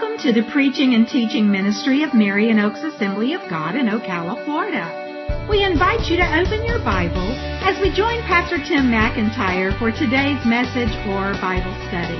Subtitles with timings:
[0.00, 4.42] Welcome to the preaching and teaching ministry of Marion Oaks Assembly of God in Ocala,
[4.46, 5.46] Florida.
[5.46, 10.42] We invite you to open your Bible as we join Pastor Tim McIntyre for today's
[10.46, 12.16] message or Bible study.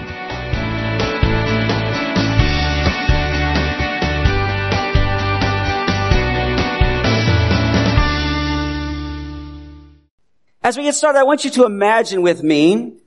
[10.63, 12.99] As we get started, I want you to imagine with me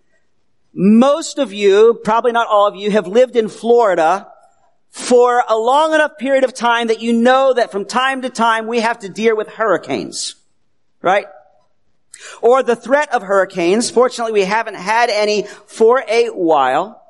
[0.73, 4.32] most of you, probably not all of you, have lived in Florida
[4.93, 8.67] for a long enough period of time that you know that from time to time
[8.67, 10.35] we have to deal with hurricanes.
[11.01, 11.25] Right?
[12.43, 13.89] Or the threat of hurricanes.
[13.89, 17.01] Fortunately, we haven't had any for a while.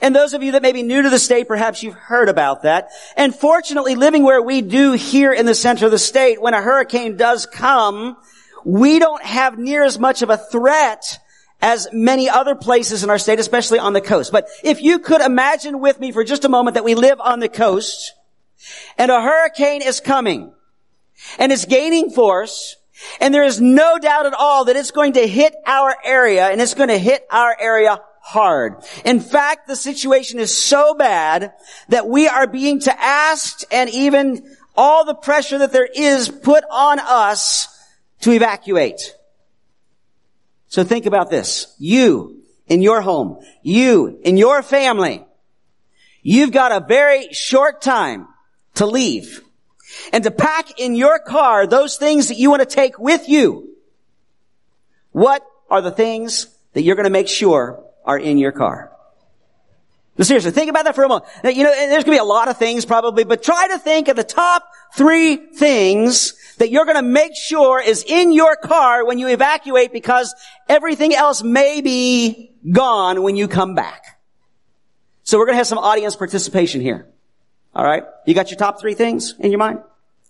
[0.00, 2.62] And those of you that may be new to the state, perhaps you've heard about
[2.62, 2.88] that.
[3.18, 6.62] And fortunately, living where we do here in the center of the state, when a
[6.62, 8.16] hurricane does come,
[8.64, 11.18] we don't have near as much of a threat
[11.62, 14.32] as many other places in our state, especially on the coast.
[14.32, 17.38] But if you could imagine with me for just a moment that we live on
[17.38, 18.12] the coast
[18.98, 20.52] and a hurricane is coming
[21.38, 22.76] and it's gaining force
[23.20, 26.60] and there is no doubt at all that it's going to hit our area and
[26.60, 28.76] it's going to hit our area hard.
[29.04, 31.52] In fact, the situation is so bad
[31.88, 36.64] that we are being to asked and even all the pressure that there is put
[36.70, 37.68] on us
[38.20, 39.14] to evacuate.
[40.72, 41.66] So think about this.
[41.78, 45.22] You in your home, you in your family,
[46.22, 48.26] you've got a very short time
[48.76, 49.42] to leave
[50.14, 53.68] and to pack in your car those things that you want to take with you.
[55.10, 58.92] What are the things that you're going to make sure are in your car?
[60.16, 61.26] Now seriously, think about that for a moment.
[61.44, 64.08] You know, there's going to be a lot of things probably, but try to think
[64.08, 64.64] of the top
[64.96, 66.32] three things
[66.62, 70.32] that you're going to make sure is in your car when you evacuate because
[70.68, 74.20] everything else may be gone when you come back.
[75.24, 77.08] So we're going to have some audience participation here.
[77.74, 78.04] All right.
[78.26, 79.78] You got your top three things in your mind?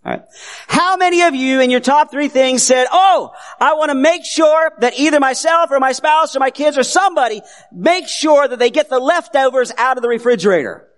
[0.06, 0.22] All right.
[0.68, 4.24] How many of you in your top three things said, Oh, I want to make
[4.24, 8.58] sure that either myself or my spouse or my kids or somebody make sure that
[8.58, 10.88] they get the leftovers out of the refrigerator?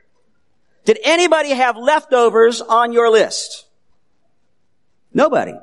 [0.84, 3.63] Did anybody have leftovers on your list?
[5.14, 5.54] Nobody.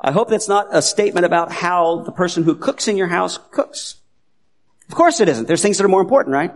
[0.00, 3.38] I hope that's not a statement about how the person who cooks in your house
[3.50, 3.96] cooks.
[4.88, 5.46] Of course it isn't.
[5.46, 6.52] There's things that are more important, right?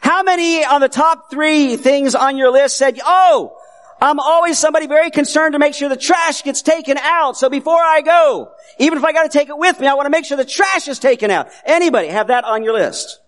[0.00, 3.56] How many on the top three things on your list said, oh,
[4.00, 7.36] I'm always somebody very concerned to make sure the trash gets taken out.
[7.36, 10.06] So before I go, even if I got to take it with me, I want
[10.06, 11.48] to make sure the trash is taken out.
[11.64, 13.20] Anybody have that on your list?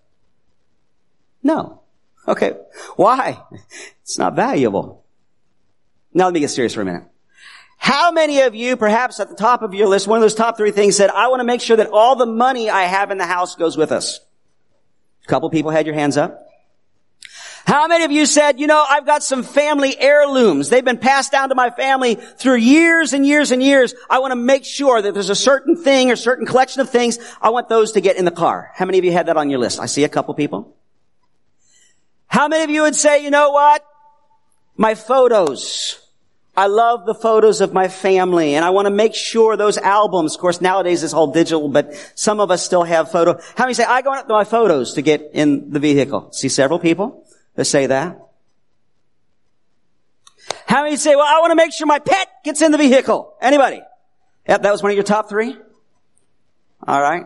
[1.43, 1.81] No.
[2.27, 2.53] Okay.
[2.95, 3.41] Why?
[4.03, 5.03] It's not valuable.
[6.13, 7.03] Now let me get serious for a minute.
[7.81, 10.55] How many of you, perhaps at the top of your list, one of those top
[10.55, 13.17] three things said, I want to make sure that all the money I have in
[13.17, 14.19] the house goes with us?
[15.25, 16.47] A couple people had your hands up.
[17.65, 20.69] How many of you said, you know, I've got some family heirlooms.
[20.69, 23.95] They've been passed down to my family through years and years and years.
[24.07, 27.17] I want to make sure that there's a certain thing or certain collection of things.
[27.41, 28.69] I want those to get in the car.
[28.75, 29.79] How many of you had that on your list?
[29.79, 30.77] I see a couple people.
[32.27, 33.83] How many of you would say, you know what?
[34.77, 35.97] My photos.
[36.55, 40.35] I love the photos of my family and I want to make sure those albums,
[40.35, 43.39] of course nowadays it's all digital, but some of us still have photo.
[43.55, 46.31] How many say, I go out to my photos to get in the vehicle?
[46.33, 47.25] See several people
[47.55, 48.19] that say that.
[50.65, 53.33] How many say, well, I want to make sure my pet gets in the vehicle?
[53.41, 53.81] Anybody?
[54.47, 55.55] Yep, that was one of your top three?
[56.85, 57.23] Alright.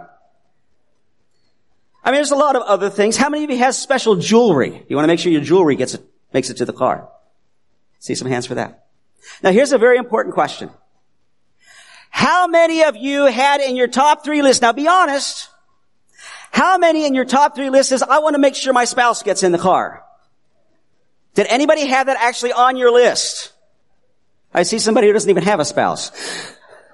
[2.03, 3.17] I mean, there's a lot of other things.
[3.17, 4.85] How many of you has special jewelry?
[4.87, 7.09] You want to make sure your jewelry gets it, makes it to the car.
[7.97, 8.84] See some hands for that.
[9.43, 10.69] Now here's a very important question.
[12.09, 15.49] How many of you had in your top three list, now be honest,
[16.51, 19.23] how many in your top three list says, I want to make sure my spouse
[19.23, 20.03] gets in the car?
[21.33, 23.51] Did anybody have that actually on your list?
[24.53, 26.11] I see somebody who doesn't even have a spouse.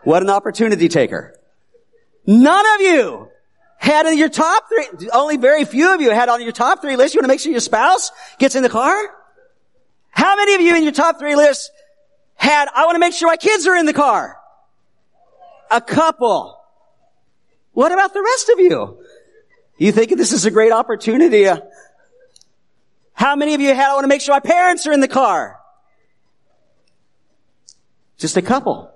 [0.03, 1.35] What an opportunity taker.
[2.25, 3.29] None of you
[3.77, 6.95] had in your top three, only very few of you had on your top three
[6.95, 8.95] list, you want to make sure your spouse gets in the car?
[10.09, 11.69] How many of you in your top three lists
[12.41, 14.37] had, I want to make sure my kids are in the car.
[15.69, 16.57] A couple.
[17.73, 18.97] What about the rest of you?
[19.77, 21.47] You think this is a great opportunity?
[23.13, 25.07] How many of you had, I want to make sure my parents are in the
[25.07, 25.59] car?
[28.17, 28.91] Just a couple.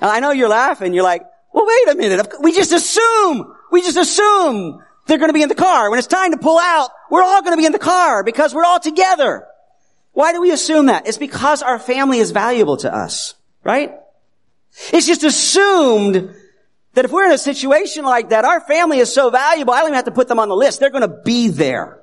[0.00, 0.94] Now I know you're laughing.
[0.94, 1.22] You're like,
[1.52, 2.28] well, wait a minute.
[2.40, 5.90] We just assume, we just assume they're going to be in the car.
[5.90, 8.54] When it's time to pull out, we're all going to be in the car because
[8.54, 9.46] we're all together.
[10.12, 11.06] Why do we assume that?
[11.06, 13.92] It's because our family is valuable to us, right?
[14.92, 16.34] It's just assumed
[16.94, 19.88] that if we're in a situation like that, our family is so valuable, I don't
[19.88, 20.80] even have to put them on the list.
[20.80, 22.00] They're going to be there.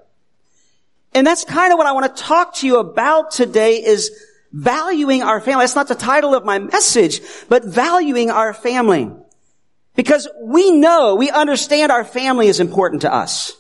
[1.14, 4.12] And that's kind of what I want to talk to you about today is
[4.52, 5.64] valuing our family.
[5.64, 9.12] That's not the title of my message, but valuing our family.
[9.96, 13.59] Because we know, we understand our family is important to us.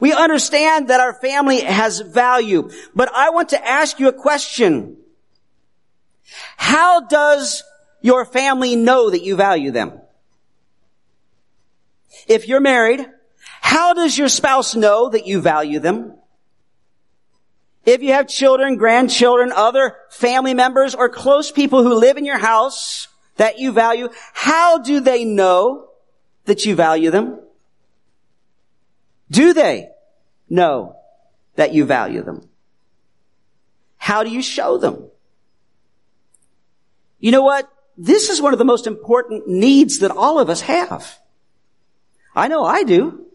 [0.00, 2.70] We understand that our family has value.
[2.94, 4.96] But I want to ask you a question.
[6.56, 7.62] How does
[8.00, 10.00] your family know that you value them?
[12.28, 13.06] If you're married,
[13.60, 16.14] how does your spouse know that you value them?
[17.84, 22.38] If you have children, grandchildren, other family members, or close people who live in your
[22.38, 25.88] house that you value, how do they know
[26.44, 27.40] that you value them?
[29.32, 29.88] Do they
[30.50, 30.96] know
[31.56, 32.48] that you value them?
[33.96, 35.08] How do you show them?
[37.18, 37.66] You know what?
[37.96, 41.18] This is one of the most important needs that all of us have.
[42.34, 43.26] I know I do.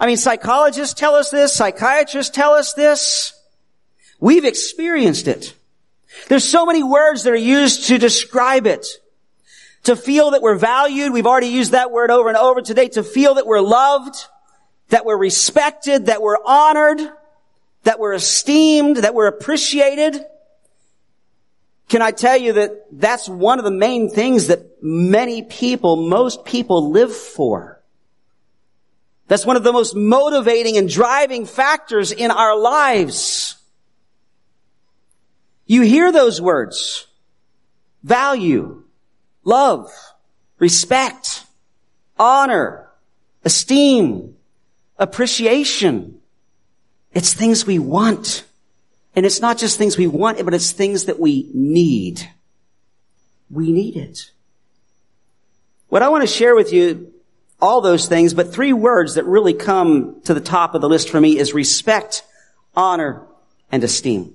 [0.00, 3.40] I mean, psychologists tell us this, psychiatrists tell us this.
[4.18, 5.54] We've experienced it.
[6.28, 8.86] There's so many words that are used to describe it.
[9.86, 13.04] To feel that we're valued, we've already used that word over and over today, to
[13.04, 14.16] feel that we're loved,
[14.88, 17.00] that we're respected, that we're honored,
[17.84, 20.24] that we're esteemed, that we're appreciated.
[21.88, 26.44] Can I tell you that that's one of the main things that many people, most
[26.44, 27.80] people live for?
[29.28, 33.56] That's one of the most motivating and driving factors in our lives.
[35.64, 37.06] You hear those words.
[38.02, 38.82] Value,
[39.46, 39.90] love,
[40.58, 41.44] respect,
[42.18, 42.90] honor,
[43.44, 44.36] esteem,
[44.98, 46.20] appreciation.
[47.12, 48.44] It's things we want.
[49.14, 52.28] And it's not just things we want, but it's things that we need.
[53.50, 54.30] We need it.
[55.88, 57.14] What I want to share with you
[57.60, 61.08] all those things, but three words that really come to the top of the list
[61.08, 62.22] for me is respect,
[62.74, 63.22] honor,
[63.72, 64.34] and esteem.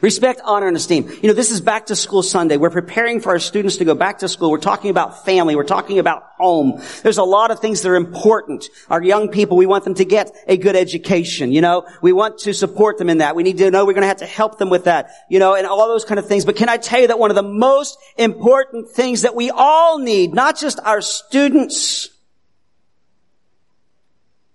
[0.00, 1.08] Respect, honor, and esteem.
[1.20, 2.56] You know, this is back to school Sunday.
[2.56, 4.50] We're preparing for our students to go back to school.
[4.50, 5.56] We're talking about family.
[5.56, 6.80] We're talking about home.
[7.02, 8.68] There's a lot of things that are important.
[8.88, 11.52] Our young people, we want them to get a good education.
[11.52, 13.34] You know, we want to support them in that.
[13.34, 15.10] We need to know we're going to have to help them with that.
[15.28, 16.44] You know, and all those kind of things.
[16.44, 19.98] But can I tell you that one of the most important things that we all
[19.98, 22.08] need, not just our students,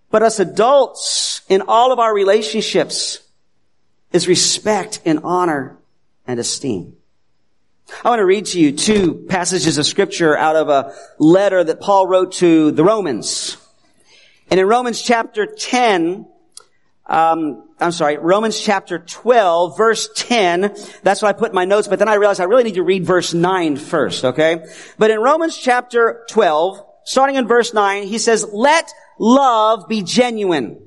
[0.09, 3.19] but us adults in all of our relationships,
[4.11, 5.77] is respect and honor
[6.27, 6.95] and esteem.
[8.03, 11.79] I want to read to you two passages of scripture out of a letter that
[11.79, 13.57] Paul wrote to the Romans.
[14.49, 16.25] And in Romans chapter 10,
[17.07, 21.87] um, I'm sorry, Romans chapter 12, verse 10, that's what I put in my notes,
[21.87, 24.65] but then I realized I really need to read verse 9 first, okay?
[24.97, 30.84] But in Romans chapter 12, starting in verse 9, he says, let love be genuine.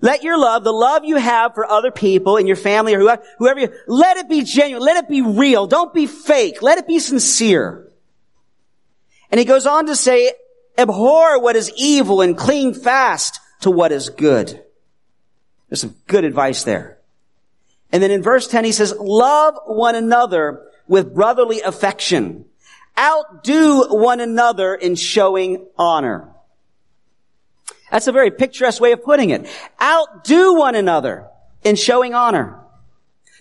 [0.00, 3.60] Let your love, the love you have for other people in your family or whoever,
[3.60, 4.84] you, let it be genuine.
[4.84, 5.66] Let it be real.
[5.66, 6.62] Don't be fake.
[6.62, 7.90] Let it be sincere.
[9.30, 10.32] And he goes on to say,
[10.76, 14.62] abhor what is evil and cling fast to what is good.
[15.68, 16.98] There's some good advice there.
[17.90, 22.44] And then in verse 10 he says, love one another with brotherly affection.
[22.96, 26.32] Outdo one another in showing honor.
[27.90, 29.48] That's a very picturesque way of putting it.
[29.80, 31.28] Outdo one another
[31.64, 32.60] in showing honor.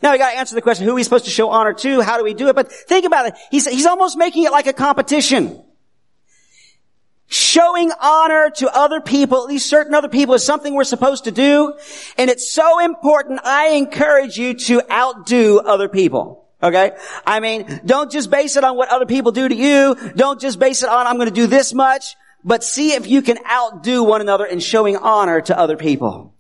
[0.02, 2.02] Now we gotta answer the question, who are we supposed to show honor to?
[2.02, 2.56] How do we do it?
[2.56, 3.34] But think about it.
[3.50, 5.64] He's, he's almost making it like a competition.
[7.30, 11.32] Showing honor to other people, at least certain other people, is something we're supposed to
[11.32, 11.74] do.
[12.18, 16.46] And it's so important, I encourage you to outdo other people.
[16.64, 16.92] Okay?
[17.26, 19.96] I mean, don't just base it on what other people do to you.
[20.16, 22.16] Don't just base it on, I'm gonna do this much
[22.48, 26.34] but see if you can outdo one another in showing honor to other people.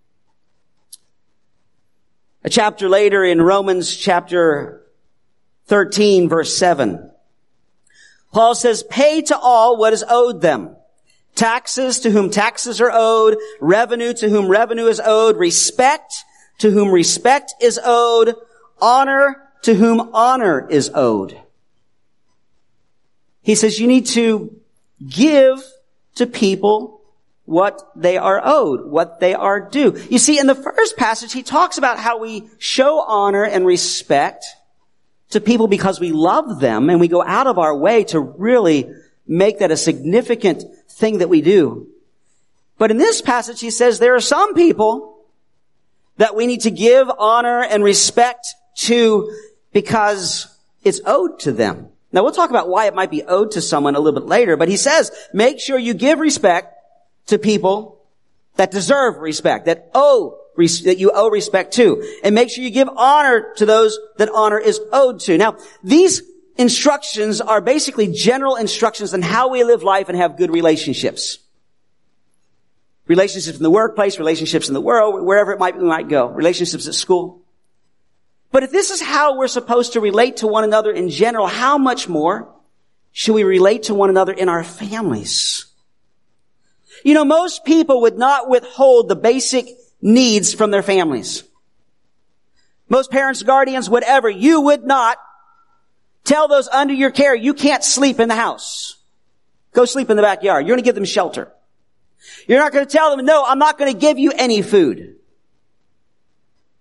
[2.46, 4.88] A chapter later in Romans chapter
[5.66, 7.12] 13 verse 7,
[8.32, 10.78] Paul says, pay to all what is owed them.
[11.36, 16.14] Taxes to whom taxes are owed, revenue to whom revenue is owed, respect
[16.60, 18.34] to whom respect is owed,
[18.82, 21.38] honor to whom honor is owed.
[23.42, 24.58] He says you need to
[25.06, 25.62] give
[26.18, 27.02] to people
[27.46, 29.98] what they are owed, what they are due.
[30.10, 34.46] You see, in the first passage, he talks about how we show honor and respect
[35.30, 38.94] to people because we love them and we go out of our way to really
[39.26, 41.88] make that a significant thing that we do.
[42.78, 45.26] But in this passage, he says there are some people
[46.18, 48.46] that we need to give honor and respect
[48.80, 49.34] to
[49.72, 50.48] because
[50.84, 51.90] it's owed to them.
[52.18, 54.58] Now we'll talk about why it might be owed to someone a little bit later,
[54.58, 56.74] but he says, make sure you give respect
[57.28, 58.02] to people
[58.56, 62.18] that deserve respect, that owe that you owe respect to.
[62.24, 65.38] And make sure you give honor to those that honor is owed to.
[65.38, 66.24] Now, these
[66.58, 71.38] instructions are basically general instructions on how we live life and have good relationships.
[73.06, 76.26] Relationships in the workplace, relationships in the world, wherever it might, we might go.
[76.30, 77.44] Relationships at school.
[78.52, 81.78] But if this is how we're supposed to relate to one another in general, how
[81.78, 82.54] much more
[83.12, 85.66] should we relate to one another in our families?
[87.04, 89.68] You know, most people would not withhold the basic
[90.02, 91.44] needs from their families.
[92.90, 95.18] Most parents, guardians, whatever, you would not
[96.24, 98.98] tell those under your care you can't sleep in the house.
[99.74, 100.66] Go sleep in the backyard.
[100.66, 101.52] You're going to give them shelter.
[102.48, 105.17] You're not going to tell them, no, I'm not going to give you any food.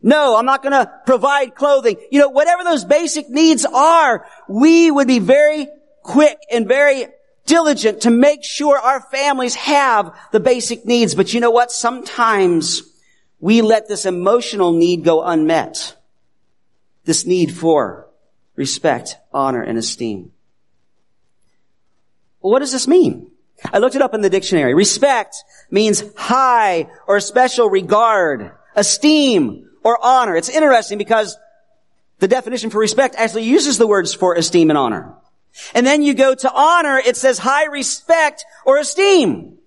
[0.03, 1.97] No, I'm not going to provide clothing.
[2.11, 5.69] You know, whatever those basic needs are, we would be very
[6.03, 7.09] quick and very
[7.47, 11.15] diligent to make sure our families have the basic needs.
[11.15, 11.73] But you know what?
[11.73, 12.83] Sometimes
[13.41, 15.97] we let this emotional need go unmet.
[17.05, 18.09] This need for
[18.55, 20.33] respect, honor, and esteem.
[22.41, 23.31] What does this mean?
[23.73, 24.75] I looked it up in the dictionary.
[24.75, 25.35] Respect
[25.71, 30.35] means high or special regard, esteem or honor.
[30.35, 31.39] It's interesting because
[32.19, 35.15] the definition for respect actually uses the words for esteem and honor.
[35.75, 39.59] And then you go to honor, it says high respect or esteem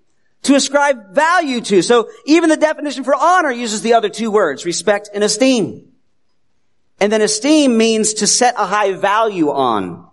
[0.44, 1.82] to ascribe value to.
[1.82, 5.88] So even the definition for honor uses the other two words, respect and esteem.
[7.00, 10.06] And then esteem means to set a high value on,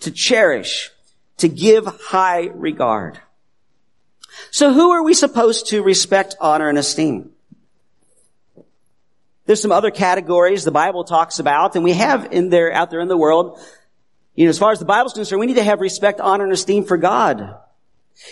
[0.00, 0.90] to cherish,
[1.36, 3.20] to give high regard.
[4.50, 7.29] So who are we supposed to respect, honor, and esteem?
[9.50, 13.00] There's some other categories the Bible talks about, and we have in there, out there
[13.00, 13.58] in the world.
[14.36, 16.52] You know, as far as the Bible's concerned, we need to have respect, honor, and
[16.52, 17.56] esteem for God.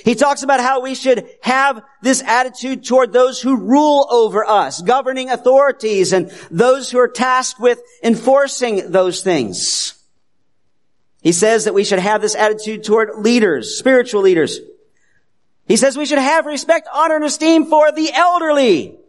[0.04, 4.80] He talks about how we should have this attitude toward those who rule over us,
[4.80, 10.00] governing authorities, and those who are tasked with enforcing those things.
[11.20, 14.60] He says that we should have this attitude toward leaders, spiritual leaders.
[15.66, 19.00] He says we should have respect, honor, and esteem for the elderly.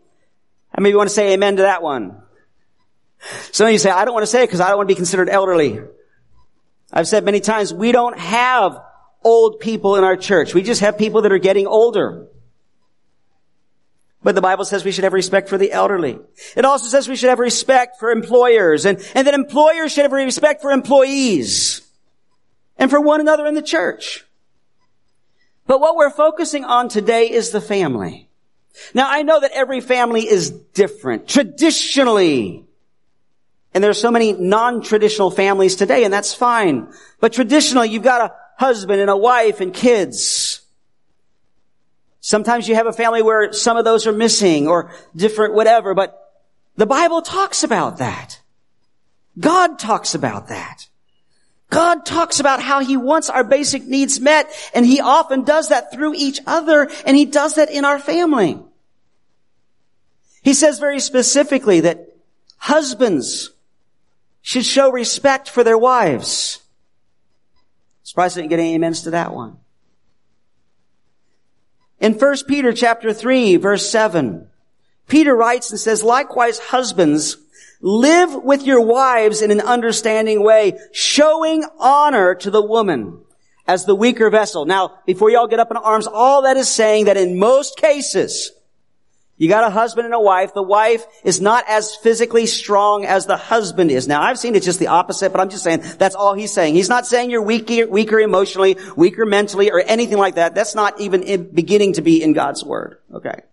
[0.80, 2.22] I maybe you want to say amen to that one.
[3.52, 4.96] Some of you say, I don't want to say it because I don't want to
[4.96, 5.82] be considered elderly.
[6.90, 8.82] I've said many times, we don't have
[9.22, 10.54] old people in our church.
[10.54, 12.30] We just have people that are getting older.
[14.24, 16.18] But the Bible says we should have respect for the elderly.
[16.56, 20.14] It also says we should have respect for employers and, and that employers should have
[20.14, 21.82] respect for employees
[22.78, 24.26] and for one another in the church.
[25.68, 28.29] But what we're focusing on today is the family.
[28.94, 31.28] Now I know that every family is different.
[31.28, 32.66] Traditionally,
[33.74, 36.92] and there's so many non-traditional families today, and that's fine.
[37.20, 40.62] But traditionally, you've got a husband and a wife and kids.
[42.20, 46.20] Sometimes you have a family where some of those are missing or different, whatever, but
[46.76, 48.42] the Bible talks about that.
[49.40, 50.89] God talks about that.
[51.70, 55.92] God talks about how He wants our basic needs met, and He often does that
[55.92, 58.60] through each other, and He does that in our family.
[60.42, 62.16] He says very specifically that
[62.58, 63.52] husbands
[64.42, 66.60] should show respect for their wives.
[68.04, 69.58] Surprised I didn't get any amens to that one.
[72.00, 74.48] In 1 Peter chapter 3 verse 7,
[75.08, 77.36] Peter writes and says, likewise husbands,
[77.82, 83.22] live with your wives in an understanding way, showing honor to the woman
[83.68, 84.66] as the weaker vessel.
[84.66, 88.52] Now, before y'all get up in arms, all that is saying that in most cases,
[89.38, 90.54] you got a husband and a wife.
[90.54, 94.06] The wife is not as physically strong as the husband is.
[94.06, 96.76] Now, I've seen it just the opposite, but I'm just saying that's all he's saying.
[96.76, 100.56] He's not saying you're weaker, weaker emotionally, weaker mentally, or anything like that.
[100.56, 102.98] That's not even beginning to be in God's word.
[103.14, 103.44] Okay.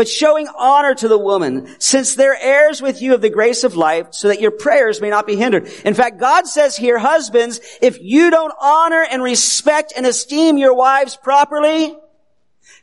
[0.00, 3.76] But showing honor to the woman, since they're heirs with you of the grace of
[3.76, 5.68] life, so that your prayers may not be hindered.
[5.84, 10.72] In fact, God says here, husbands, if you don't honor and respect and esteem your
[10.72, 11.94] wives properly,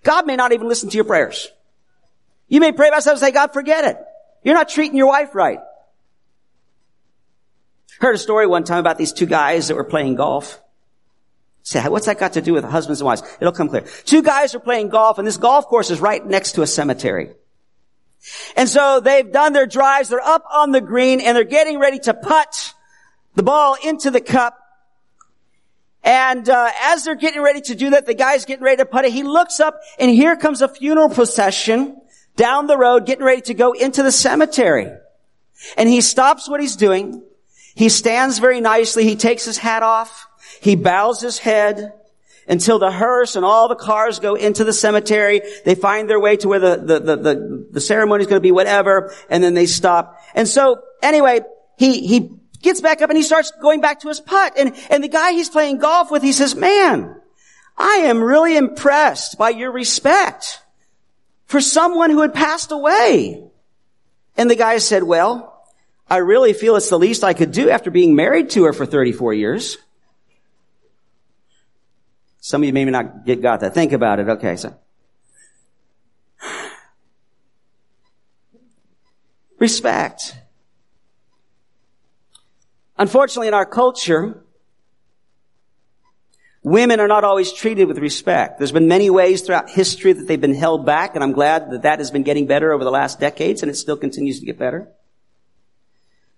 [0.03, 1.47] God may not even listen to your prayers.
[2.49, 3.97] You may pray about something and say, God, forget it.
[4.43, 5.61] You're not treating your wife right.
[7.99, 10.61] Heard a story one time about these two guys that were playing golf.
[11.67, 13.23] Say, what's that got to do with husbands and wives?
[13.41, 13.83] It'll come clear.
[14.05, 17.31] Two guys are playing golf and this golf course is right next to a cemetery.
[18.55, 21.99] And so they've done their drives, they're up on the green and they're getting ready
[21.99, 22.73] to putt
[23.35, 24.57] the ball into the cup.
[26.05, 29.03] And uh, as they're getting ready to do that, the guy's getting ready to putt
[29.03, 29.11] it.
[29.11, 31.99] He looks up and here comes a funeral procession
[32.37, 34.89] down the road, getting ready to go into the cemetery.
[35.75, 37.23] And he stops what he's doing.
[37.75, 39.03] He stands very nicely.
[39.03, 40.26] He takes his hat off.
[40.61, 41.93] He bows his head
[42.47, 45.41] until the hearse and all the cars go into the cemetery.
[45.65, 48.41] They find their way to where the, the, the, the, the ceremony is going to
[48.41, 50.19] be, whatever, and then they stop.
[50.33, 51.41] And so, anyway,
[51.77, 54.53] he, he gets back up and he starts going back to his putt.
[54.57, 57.15] And, and the guy he's playing golf with, he says, man,
[57.77, 60.61] I am really impressed by your respect
[61.45, 63.43] for someone who had passed away.
[64.35, 65.53] And the guy said, well,
[66.09, 68.85] I really feel it's the least I could do after being married to her for
[68.85, 69.77] 34 years.
[72.39, 73.73] Some of you may not get got that.
[73.73, 74.29] Think about it.
[74.29, 74.75] Okay, so.
[79.59, 80.35] Respect.
[82.97, 84.43] Unfortunately, in our culture,
[86.63, 88.59] women are not always treated with respect.
[88.59, 91.83] There's been many ways throughout history that they've been held back, and I'm glad that
[91.83, 94.57] that has been getting better over the last decades, and it still continues to get
[94.57, 94.87] better.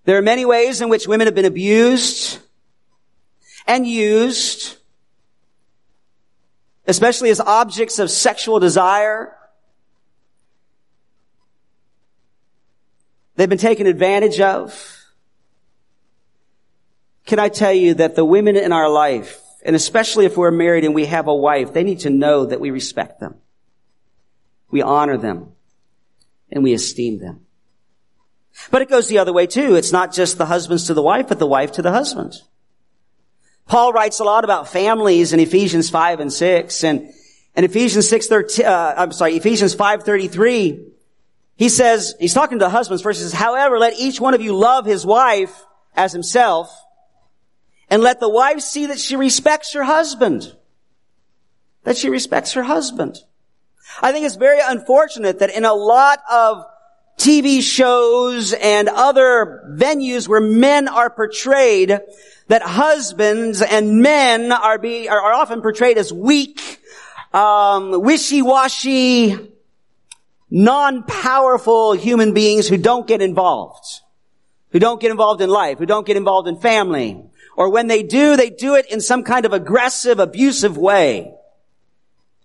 [0.06, 2.40] There are many ways in which women have been abused
[3.68, 4.78] and used,
[6.90, 9.36] especially as objects of sexual desire.
[13.36, 14.98] They've been taken advantage of.
[17.28, 20.84] Can I tell you that the women in our life, and especially if we're married
[20.84, 23.36] and we have a wife, they need to know that we respect them.
[24.72, 25.52] We honor them
[26.52, 27.46] and we esteem them.
[28.72, 29.76] But it goes the other way too.
[29.76, 32.34] It's not just the husbands to the wife, but the wife to the husband.
[33.70, 37.14] Paul writes a lot about families in Ephesians 5 and 6 and
[37.56, 40.88] in Ephesians 6, 13, uh, I'm sorry, Ephesians 5.33,
[41.56, 44.56] he says, he's talking to husbands first, he says, however, let each one of you
[44.56, 46.76] love his wife as himself
[47.90, 50.56] and let the wife see that she respects her husband.
[51.84, 53.18] That she respects her husband.
[54.02, 56.66] I think it's very unfortunate that in a lot of
[57.20, 62.00] TV shows and other venues where men are portrayed,
[62.48, 66.82] that husbands and men are be, are, often portrayed as weak,
[67.34, 69.38] um, wishy-washy,
[70.50, 74.00] non-powerful human beings who don't get involved,
[74.72, 77.22] who don't get involved in life, who don't get involved in family,
[77.58, 81.34] or when they do, they do it in some kind of aggressive, abusive way.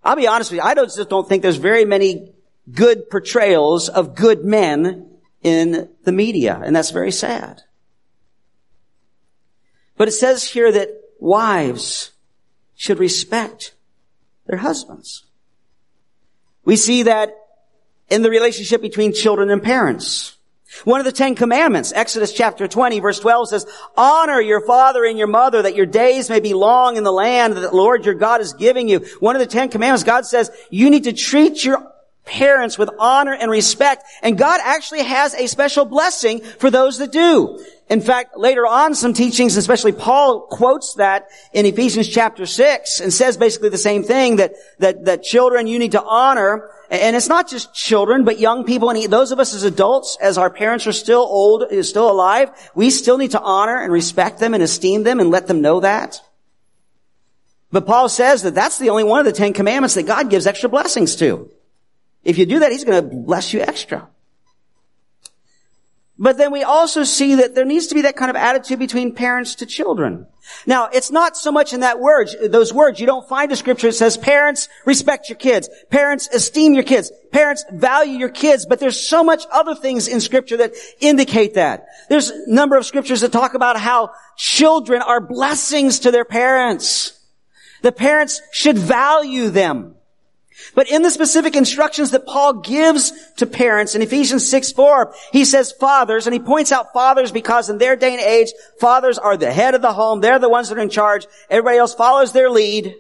[0.03, 2.34] I'll be honest with you, I don't, just don't think there's very many
[2.71, 5.11] good portrayals of good men
[5.43, 7.63] in the media, and that's very sad.
[9.97, 10.89] But it says here that
[11.21, 12.13] wives
[12.75, 13.75] should respect
[14.47, 15.25] their husbands.
[16.65, 17.35] We see that
[18.09, 20.37] in the relationship between children and parents.
[20.83, 25.17] One of the Ten Commandments, Exodus chapter 20 verse 12 says, honor your father and
[25.17, 28.15] your mother that your days may be long in the land that the Lord your
[28.15, 29.07] God is giving you.
[29.21, 31.94] One of the Ten Commandments, God says, you need to treat your
[32.25, 34.05] parents with honor and respect.
[34.23, 37.63] And God actually has a special blessing for those that do.
[37.91, 43.13] In fact, later on, some teachings, especially Paul quotes that in Ephesians chapter 6 and
[43.13, 46.71] says basically the same thing that, that, that children you need to honor.
[46.91, 50.39] And it's not just children, but young people and those of us as adults, as
[50.39, 54.39] our parents are still old, is still alive, we still need to honor and respect
[54.39, 56.23] them and esteem them and let them know that.
[57.71, 60.47] But Paul says that that's the only one of the Ten Commandments that God gives
[60.47, 61.51] extra blessings to.
[62.25, 64.09] If you do that, He's going to bless you extra.
[66.17, 69.15] But then we also see that there needs to be that kind of attitude between
[69.15, 70.29] parents to children.
[70.65, 73.01] Now, it's not so much in that words, those words.
[73.01, 75.69] You don't find a scripture that says parents respect your kids.
[75.91, 77.11] Parents esteem your kids.
[77.33, 78.65] Parents value your kids.
[78.65, 81.87] But there's so much other things in scripture that indicate that.
[82.09, 87.19] There's a number of scriptures that talk about how children are blessings to their parents.
[87.83, 89.97] The parents should value them.
[90.75, 95.45] But in the specific instructions that Paul gives to parents in Ephesians 6, 4, he
[95.45, 99.37] says fathers, and he points out fathers because in their day and age, fathers are
[99.37, 100.21] the head of the home.
[100.21, 101.27] They're the ones that are in charge.
[101.51, 102.95] Everybody else follows their lead.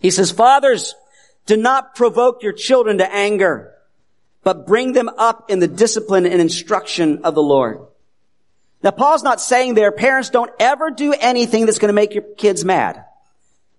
[0.00, 0.94] He says, fathers,
[1.46, 3.74] do not provoke your children to anger,
[4.44, 7.80] but bring them up in the discipline and instruction of the Lord.
[8.82, 12.24] Now, Paul's not saying there, parents don't ever do anything that's going to make your
[12.36, 13.04] kids mad.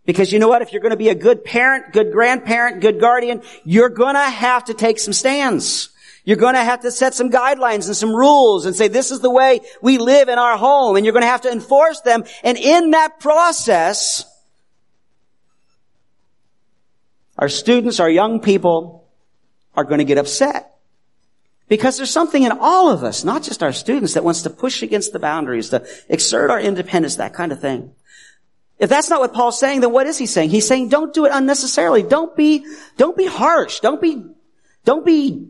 [0.05, 0.61] Because you know what?
[0.61, 4.21] If you're going to be a good parent, good grandparent, good guardian, you're going to
[4.21, 5.89] have to take some stands.
[6.23, 9.21] You're going to have to set some guidelines and some rules and say, this is
[9.21, 10.95] the way we live in our home.
[10.95, 12.23] And you're going to have to enforce them.
[12.43, 14.25] And in that process,
[17.37, 19.07] our students, our young people
[19.75, 20.67] are going to get upset.
[21.67, 24.83] Because there's something in all of us, not just our students, that wants to push
[24.83, 27.95] against the boundaries, to exert our independence, that kind of thing.
[28.81, 30.49] If that's not what Paul's saying, then what is he saying?
[30.49, 32.01] He's saying don't do it unnecessarily.
[32.01, 32.65] Don't be,
[32.97, 33.79] don't be harsh.
[33.79, 34.25] Don't be,
[34.83, 35.49] don't be,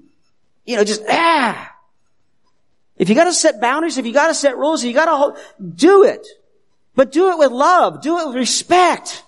[0.65, 1.73] you know, just, ah.
[2.97, 5.37] If you gotta set boundaries, if you gotta set rules, if you gotta hold,
[5.75, 6.27] do it.
[6.93, 8.01] But do it with love.
[8.01, 9.23] Do it with respect.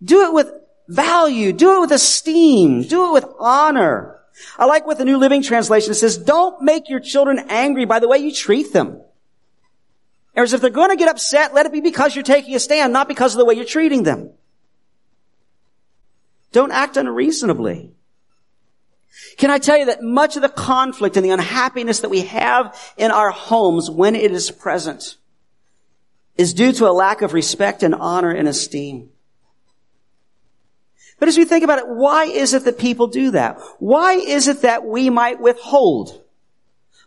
[0.00, 0.52] Do it with
[0.86, 1.52] value.
[1.52, 2.84] Do it with esteem.
[2.84, 4.20] Do it with honor.
[4.58, 6.18] I like what the New Living Translation says.
[6.18, 9.02] Don't make your children angry by the way you treat them.
[10.34, 12.92] As if they're going to get upset, let it be because you're taking a stand,
[12.92, 14.30] not because of the way you're treating them.
[16.52, 17.92] Don't act unreasonably.
[19.36, 22.78] Can I tell you that much of the conflict and the unhappiness that we have
[22.96, 25.16] in our homes when it is present
[26.40, 29.10] is due to a lack of respect and honor and esteem.
[31.18, 33.60] But as we think about it, why is it that people do that?
[33.78, 36.24] Why is it that we might withhold?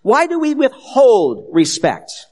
[0.04, 2.28] Why do we withhold respect?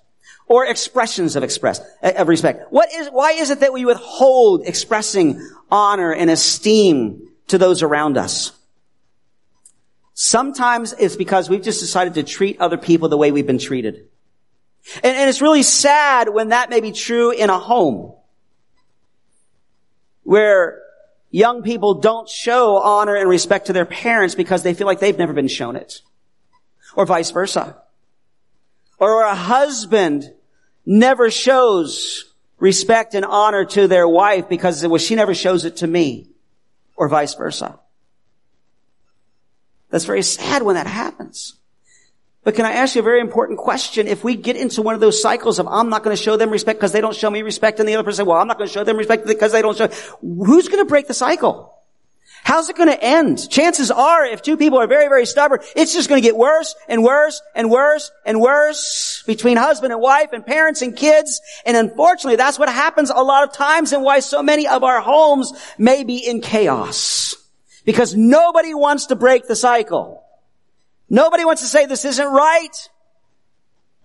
[0.52, 2.74] Or expressions of express, of respect?
[2.74, 8.18] What is, why is it that we withhold expressing honor and esteem to those around
[8.18, 8.52] us?
[10.14, 14.10] Sometimes it's because we've just decided to treat other people the way we've been treated.
[14.96, 18.14] And, and it's really sad when that may be true in a home
[20.24, 20.82] where
[21.30, 25.18] young people don't show honor and respect to their parents because they feel like they've
[25.18, 26.02] never been shown it.
[26.94, 27.78] Or vice versa.
[28.98, 30.34] Or a husband
[30.86, 32.26] never shows
[32.60, 36.28] respect and honor to their wife because well, she never shows it to me.
[36.96, 37.80] Or vice versa.
[39.90, 41.56] That's very sad when that happens.
[42.44, 44.08] But can I ask you a very important question?
[44.08, 46.50] If we get into one of those cycles of I'm not going to show them
[46.50, 48.68] respect because they don't show me respect and the other person, well, I'm not going
[48.68, 49.88] to show them respect because they don't show,
[50.22, 51.81] who's going to break the cycle?
[52.44, 53.50] How's it going to end?
[53.50, 56.76] Chances are, if two people are very, very stubborn, it's just going to get worse
[56.88, 61.40] and worse and worse and worse between husband and wife and parents and kids.
[61.66, 65.02] And unfortunately, that's what happens a lot of times and why so many of our
[65.02, 67.36] homes may be in chaos.
[67.86, 70.24] Because nobody wants to break the cycle.
[71.10, 72.90] Nobody wants to say this isn't right.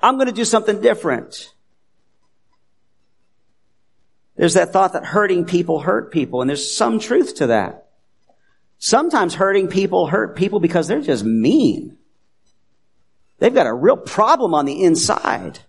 [0.03, 1.55] I'm going to do something different.
[4.37, 7.86] There's that thought that hurting people hurt people, and there's some truth to that.
[8.79, 11.97] Sometimes hurting people hurt people because they're just mean.
[13.39, 15.61] They've got a real problem on the inside.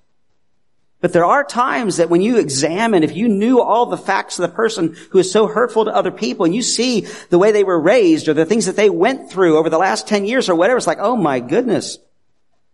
[1.00, 4.50] But there are times that when you examine, if you knew all the facts of
[4.50, 7.64] the person who is so hurtful to other people and you see the way they
[7.64, 10.56] were raised or the things that they went through over the last 10 years or
[10.56, 12.00] whatever, it's like, oh my goodness.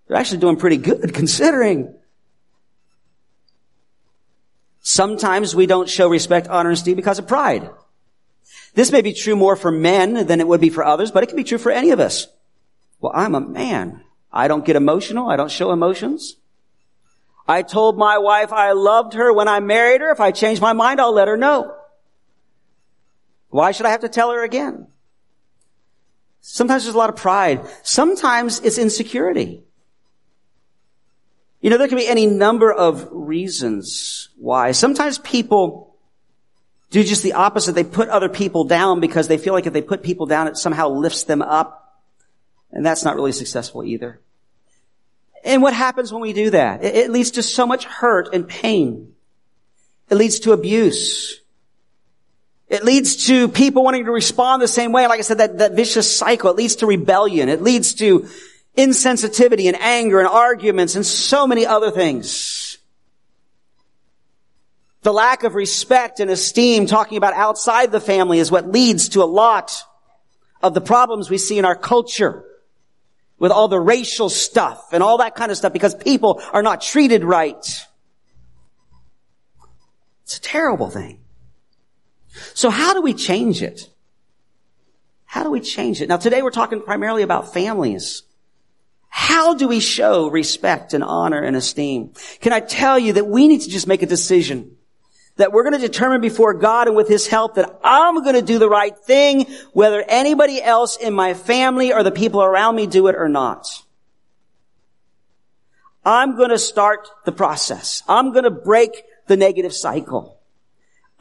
[0.08, 1.93] They're actually doing pretty good considering.
[4.80, 7.69] Sometimes we don't show respect, esteem because of pride.
[8.74, 11.28] This may be true more for men than it would be for others, but it
[11.28, 12.28] can be true for any of us.
[13.00, 14.04] Well, I'm a man.
[14.32, 15.30] I don't get emotional.
[15.30, 16.38] I don't show emotions.
[17.48, 20.12] I told my wife I loved her when I married her.
[20.12, 21.76] If I change my mind, I'll let her know.
[23.50, 24.88] Why should I have to tell her again?
[26.42, 27.62] Sometimes there's a lot of pride.
[27.84, 29.62] Sometimes it's insecurity.
[31.62, 34.72] You know, there can be any number of reasons why.
[34.72, 35.93] Sometimes people
[36.94, 37.74] do just the opposite.
[37.74, 40.58] They put other people down because they feel like if they put people down, it
[40.58, 42.00] somehow lifts them up.
[42.72, 44.22] And that's not really successful either.
[45.44, 46.84] And what happens when we do that?
[46.84, 49.14] It, leads to so much hurt and pain.
[50.12, 51.42] It leads to abuse.
[52.70, 55.08] It leads to people wanting to respond the same way.
[55.08, 56.52] Like I said, that, that vicious cycle.
[56.52, 57.50] It leads to rebellion.
[57.50, 58.28] It leads to
[58.78, 62.62] insensitivity and anger and arguments and so many other things.
[65.04, 69.22] The lack of respect and esteem talking about outside the family is what leads to
[69.22, 69.84] a lot
[70.62, 72.46] of the problems we see in our culture
[73.38, 76.82] with all the racial stuff and all that kind of stuff because people are not
[76.82, 77.86] treated right.
[80.24, 81.20] It's a terrible thing.
[82.54, 83.89] So how do we change it?
[85.26, 86.08] How do we change it?
[86.08, 88.24] Now today we're talking primarily about families.
[89.10, 92.13] How do we show respect and honor and esteem?
[92.39, 94.73] Can I tell you that we need to just make a decision
[95.38, 98.41] that we're going to determine before God and with His help that I'm going to
[98.41, 102.88] do the right thing, whether anybody else in my family or the people around me
[102.88, 103.67] do it or not.
[106.06, 108.04] I'm going to start the process.
[108.08, 110.39] I'm going to break the negative cycle.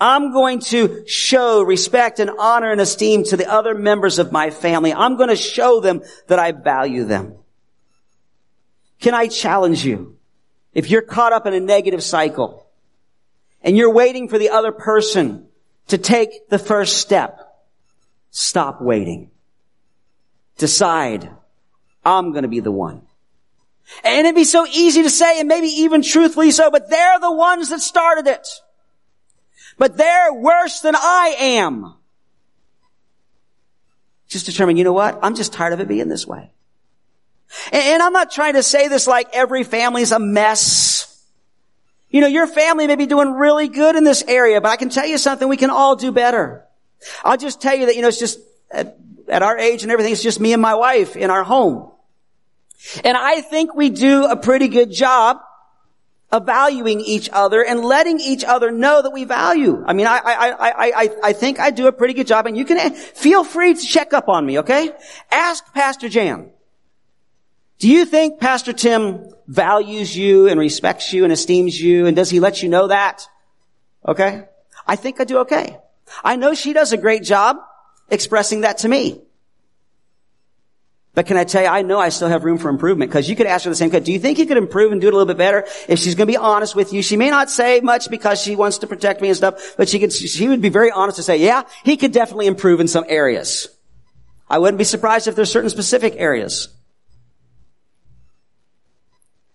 [0.01, 4.51] I'm going to show respect and honor and esteem to the other members of my
[4.51, 4.93] family.
[4.93, 7.37] I'm going to show them that I value them.
[9.01, 10.17] Can I challenge you?
[10.75, 12.67] If you're caught up in a negative cycle,
[13.63, 15.47] and you're waiting for the other person
[15.89, 17.41] to take the first step,
[18.31, 19.31] stop waiting.
[20.59, 21.31] Decide,
[22.05, 23.03] I'm going to be the one.
[24.05, 27.33] And it'd be so easy to say, and maybe even truthfully so, but they're the
[27.33, 28.47] ones that started it.
[29.79, 31.95] But they're worse than I am.
[34.29, 35.19] Just determine, you know what?
[35.23, 36.51] I'm just tired of it being this way.
[37.71, 40.92] And I'm not trying to say this like every family's a mess.
[42.13, 44.91] You know, your family may be doing really good in this area, but I can
[44.91, 46.65] tell you something, we can all do better.
[47.25, 48.39] I'll just tell you that, you know, it's just
[48.71, 48.99] at,
[49.29, 51.91] at our age and everything, it's just me and my wife in our home.
[53.03, 55.39] And I think we do a pretty good job
[56.31, 59.83] of valuing each other and letting each other know that we value.
[59.87, 62.57] I mean, I, I, I, I, I think I do a pretty good job and
[62.57, 64.91] you can feel free to check up on me, okay?
[65.31, 66.51] Ask Pastor Jan.
[67.83, 72.31] Do you think Pastor Tim values you and respects you and esteems you and does
[72.31, 73.27] he let you know that?
[74.07, 74.45] Okay?
[74.87, 75.79] I think I do okay.
[76.23, 77.57] I know she does a great job
[78.09, 79.21] expressing that to me.
[81.15, 83.35] But can I tell you, I know I still have room for improvement because you
[83.35, 84.05] could ask her the same question.
[84.05, 86.15] Do you think you could improve and do it a little bit better if she's
[86.15, 87.03] going to be honest with you?
[87.03, 89.99] She may not say much because she wants to protect me and stuff, but she
[89.99, 93.05] could, she would be very honest to say, yeah, he could definitely improve in some
[93.09, 93.67] areas.
[94.49, 96.69] I wouldn't be surprised if there's certain specific areas.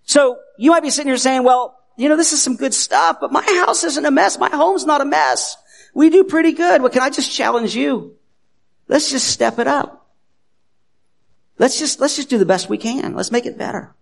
[0.08, 3.18] So you might be sitting here saying, well, you know, this is some good stuff,
[3.20, 4.40] but my house isn't a mess.
[4.40, 5.58] My home's not a mess.
[5.94, 6.82] We do pretty good.
[6.82, 8.16] Well, can I just challenge you?
[8.88, 10.08] Let's just step it up.
[11.60, 13.16] Let's just, let's just do the best we can.
[13.16, 13.94] Let's make it better.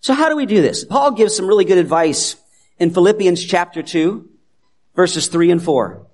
[0.00, 0.84] So how do we do this?
[0.84, 2.36] Paul gives some really good advice
[2.78, 4.28] in Philippians chapter 2,
[4.94, 6.06] verses 3 and 4.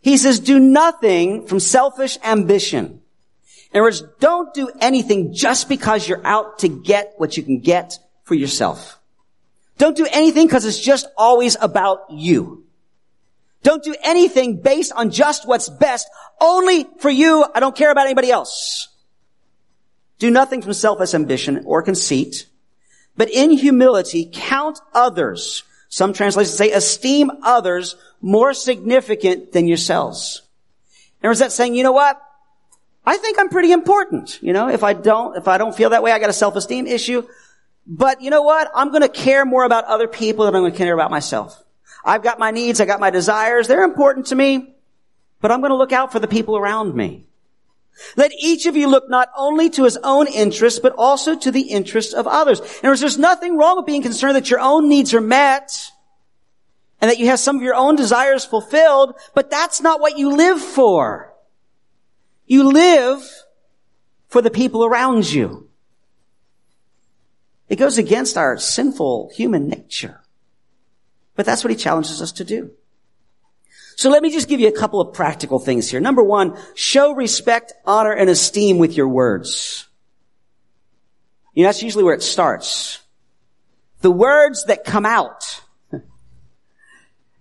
[0.00, 3.02] He says, do nothing from selfish ambition.
[3.72, 7.60] In other words, don't do anything just because you're out to get what you can
[7.60, 8.98] get for yourself.
[9.78, 12.64] Don't do anything because it's just always about you.
[13.62, 16.08] Don't do anything based on just what's best
[16.40, 17.44] only for you.
[17.54, 18.88] I don't care about anybody else.
[20.18, 22.46] Do nothing from selfish ambition or conceit,
[23.16, 25.64] but in humility count others.
[25.88, 30.42] Some translations say esteem others more significant than yourselves.
[31.22, 32.20] And is that saying, you know what?
[33.06, 34.42] I think I'm pretty important.
[34.42, 36.86] You know, if I don't, if I don't feel that way, I got a self-esteem
[36.86, 37.26] issue.
[37.86, 38.70] But you know what?
[38.74, 41.62] I'm going to care more about other people than I'm going to care about myself.
[42.04, 42.80] I've got my needs.
[42.80, 43.68] I got my desires.
[43.68, 44.74] They're important to me,
[45.40, 47.26] but I'm going to look out for the people around me.
[48.16, 51.62] Let each of you look not only to his own interests, but also to the
[51.62, 52.60] interests of others.
[52.60, 55.90] In other words, there's nothing wrong with being concerned that your own needs are met
[57.00, 60.36] and that you have some of your own desires fulfilled, but that's not what you
[60.36, 61.32] live for.
[62.46, 63.28] You live
[64.28, 65.68] for the people around you.
[67.68, 70.20] It goes against our sinful human nature.
[71.34, 72.70] But that's what he challenges us to do.
[73.96, 76.00] So let me just give you a couple of practical things here.
[76.00, 79.88] Number one, show respect, honor, and esteem with your words.
[81.54, 83.00] You know, that's usually where it starts.
[84.02, 85.62] The words that come out.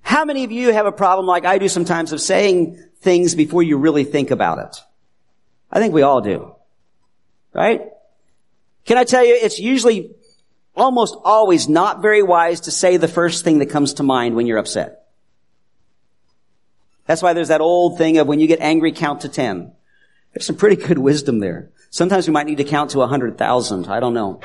[0.01, 3.63] How many of you have a problem like I do sometimes of saying things before
[3.63, 4.77] you really think about it?
[5.75, 6.55] I think we all do.
[7.53, 7.81] Right?
[8.85, 10.15] Can I tell you, it's usually
[10.73, 14.47] almost always not very wise to say the first thing that comes to mind when
[14.47, 15.05] you're upset.
[17.07, 19.73] That's why there's that old thing of when you get angry, count to 10.
[20.33, 21.71] There's some pretty good wisdom there.
[21.89, 23.87] Sometimes we might need to count to a 100,000.
[23.87, 24.39] I don't know.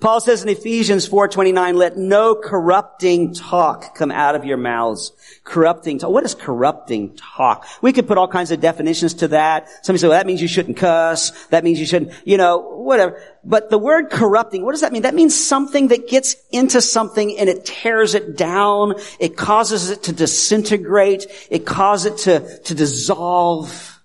[0.00, 5.10] Paul says in Ephesians 4:29, let no corrupting talk come out of your mouths.
[5.42, 6.10] Corrupting talk.
[6.10, 7.66] What is corrupting talk?
[7.82, 9.68] We could put all kinds of definitions to that.
[9.84, 11.30] Somebody say, well, that means you shouldn't cuss.
[11.46, 13.20] That means you shouldn't, you know, whatever.
[13.42, 15.02] But the word corrupting, what does that mean?
[15.02, 18.94] That means something that gets into something and it tears it down.
[19.18, 21.26] It causes it to disintegrate.
[21.50, 24.00] It causes it to, to dissolve.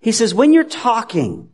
[0.00, 1.53] He says, when you're talking,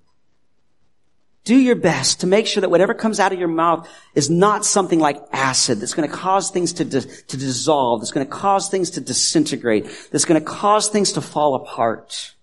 [1.44, 4.64] do your best to make sure that whatever comes out of your mouth is not
[4.64, 8.32] something like acid that's going to cause things to, di- to dissolve, that's going to
[8.32, 12.34] cause things to disintegrate, that's going to cause things to fall apart.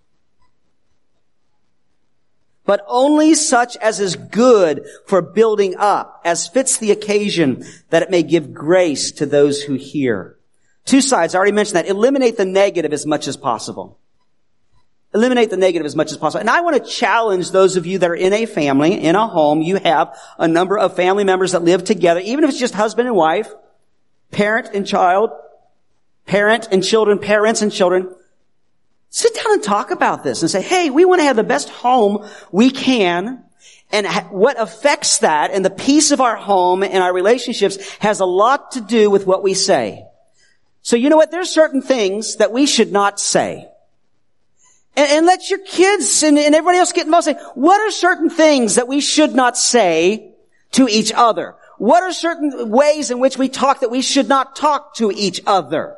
[2.66, 8.12] But only such as is good for building up, as fits the occasion, that it
[8.12, 10.38] may give grace to those who hear.
[10.84, 11.88] Two sides, I already mentioned that.
[11.88, 14.00] Eliminate the negative as much as possible.
[15.18, 16.42] Eliminate the negative as much as possible.
[16.42, 19.28] And I want to challenge those of you that are in a family, in a
[19.28, 22.76] home, you have a number of family members that live together, even if it's just
[22.76, 23.52] husband and wife,
[24.30, 25.32] parent and child,
[26.28, 28.14] parent and children, parents and children.
[29.10, 31.70] Sit down and talk about this and say, hey, we want to have the best
[31.70, 33.44] home we can.
[33.92, 38.26] And what affects that and the peace of our home and our relationships has a
[38.26, 40.06] lot to do with what we say.
[40.84, 41.32] So you know what?
[41.32, 43.70] There's certain things that we should not say.
[44.98, 47.26] And, and let your kids and, and everybody else get involved.
[47.26, 50.34] Say, what are certain things that we should not say
[50.72, 51.56] to each other?
[51.78, 55.42] What are certain ways in which we talk that we should not talk to each
[55.46, 55.96] other?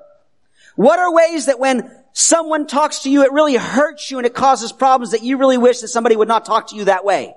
[0.76, 4.34] What are ways that when someone talks to you, it really hurts you and it
[4.34, 7.34] causes problems that you really wish that somebody would not talk to you that way?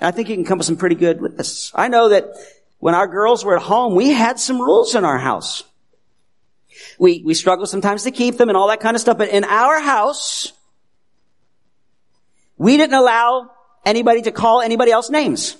[0.00, 1.70] And I think you can come up with some pretty good lists.
[1.74, 2.34] I know that
[2.78, 5.62] when our girls were at home, we had some rules in our house.
[6.98, 9.44] We, we struggle sometimes to keep them and all that kind of stuff, but in
[9.44, 10.52] our house,
[12.56, 13.50] we didn't allow
[13.84, 15.56] anybody to call anybody else names.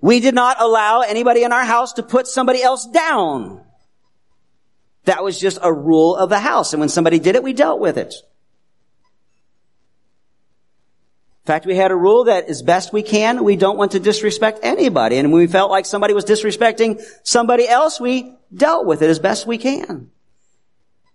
[0.00, 3.62] We did not allow anybody in our house to put somebody else down.
[5.04, 6.72] That was just a rule of the house.
[6.72, 8.14] And when somebody did it, we dealt with it.
[11.46, 14.00] In fact, we had a rule that as best we can, we don't want to
[14.00, 15.16] disrespect anybody.
[15.16, 19.20] And when we felt like somebody was disrespecting somebody else, we dealt with it as
[19.20, 20.10] best we can.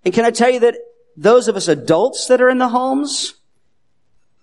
[0.05, 0.77] And can I tell you that
[1.17, 3.33] those of us adults that are in the homes,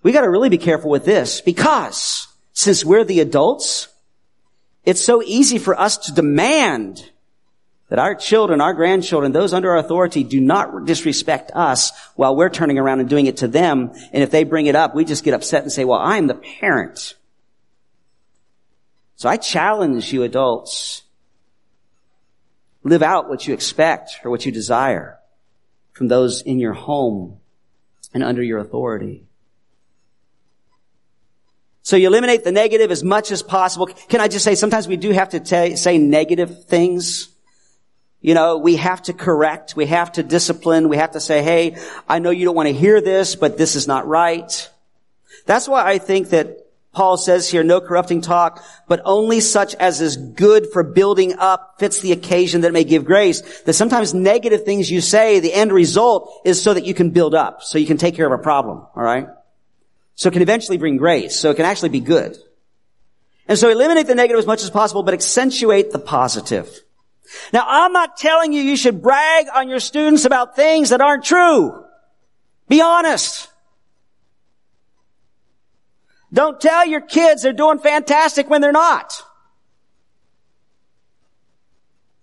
[0.03, 3.89] we gotta really be careful with this because since we're the adults,
[4.85, 7.11] it's so easy for us to demand
[7.89, 12.51] that our children, our grandchildren, those under our authority do not disrespect us while we're
[12.51, 13.91] turning around and doing it to them.
[14.13, 16.35] And if they bring it up, we just get upset and say, well, I'm the
[16.35, 17.15] parent.
[19.17, 21.03] So I challenge you adults.
[22.85, 25.19] Live out what you expect or what you desire
[25.93, 27.39] from those in your home
[28.15, 29.25] and under your authority.
[31.83, 33.87] So you eliminate the negative as much as possible.
[33.87, 37.31] Can I just say, sometimes we do have to t- say negative things
[38.21, 41.77] you know, we have to correct, we have to discipline, we have to say, hey,
[42.09, 44.71] I know you don't want to hear this, but this is not right.
[45.47, 50.01] That's why I think that Paul says here, no corrupting talk, but only such as
[50.01, 53.41] is good for building up, fits the occasion that may give grace.
[53.63, 57.37] That sometimes negative things you say, the end result is so that you can build
[57.37, 59.29] up, so you can take care of a problem, alright?
[60.17, 62.37] So it can eventually bring grace, so it can actually be good.
[63.47, 66.69] And so eliminate the negative as much as possible, but accentuate the positive.
[67.53, 71.25] Now, I'm not telling you you should brag on your students about things that aren't
[71.25, 71.85] true.
[72.69, 73.49] Be honest.
[76.33, 79.23] Don't tell your kids they're doing fantastic when they're not.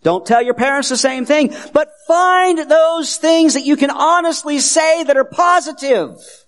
[0.04, 4.60] Don't tell your parents the same thing, but find those things that you can honestly
[4.60, 6.45] say that are positive.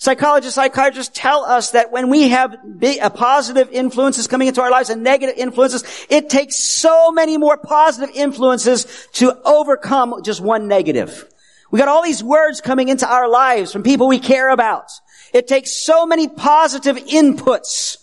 [0.00, 4.70] Psychologists, psychiatrists tell us that when we have a uh, positive influences coming into our
[4.70, 10.68] lives and negative influences, it takes so many more positive influences to overcome just one
[10.68, 11.28] negative.
[11.70, 14.90] We got all these words coming into our lives from people we care about.
[15.34, 17.98] It takes so many positive inputs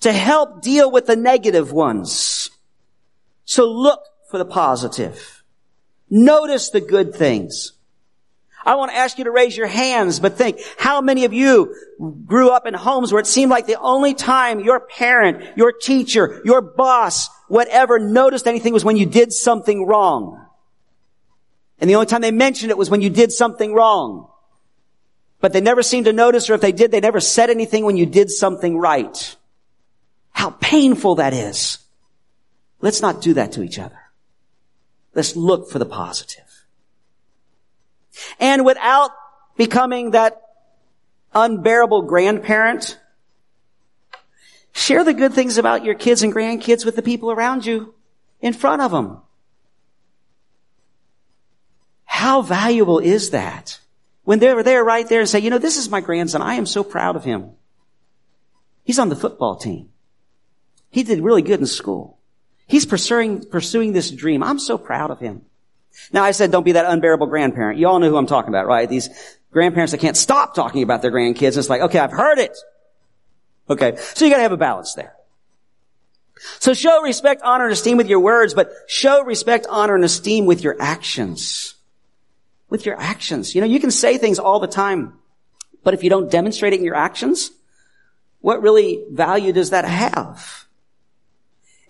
[0.00, 2.48] to help deal with the negative ones.
[3.44, 5.42] So look for the positive.
[6.08, 7.73] Notice the good things.
[8.64, 11.74] I want to ask you to raise your hands, but think, how many of you
[12.24, 16.40] grew up in homes where it seemed like the only time your parent, your teacher,
[16.44, 20.46] your boss, whatever noticed anything was when you did something wrong?
[21.78, 24.28] And the only time they mentioned it was when you did something wrong.
[25.40, 27.98] But they never seemed to notice, or if they did, they never said anything when
[27.98, 29.36] you did something right.
[30.30, 31.78] How painful that is.
[32.80, 33.98] Let's not do that to each other.
[35.14, 36.43] Let's look for the positive.
[38.38, 39.10] And without
[39.56, 40.40] becoming that
[41.34, 42.98] unbearable grandparent,
[44.72, 47.94] share the good things about your kids and grandkids with the people around you
[48.40, 49.20] in front of them.
[52.04, 53.80] How valuable is that?
[54.22, 56.40] When they're there right there and say, you know, this is my grandson.
[56.40, 57.50] I am so proud of him.
[58.84, 59.90] He's on the football team.
[60.90, 62.18] He did really good in school.
[62.66, 64.42] He's pursuing, pursuing this dream.
[64.42, 65.42] I'm so proud of him.
[66.12, 67.78] Now I said don't be that unbearable grandparent.
[67.78, 68.88] You all know who I'm talking about, right?
[68.88, 69.08] These
[69.50, 71.56] grandparents that can't stop talking about their grandkids.
[71.56, 72.56] It's like, okay, I've heard it.
[73.68, 73.96] Okay.
[73.96, 75.14] So you gotta have a balance there.
[76.58, 80.46] So show respect, honor, and esteem with your words, but show respect, honor, and esteem
[80.46, 81.74] with your actions.
[82.68, 83.54] With your actions.
[83.54, 85.14] You know, you can say things all the time,
[85.84, 87.50] but if you don't demonstrate it in your actions,
[88.40, 90.63] what really value does that have?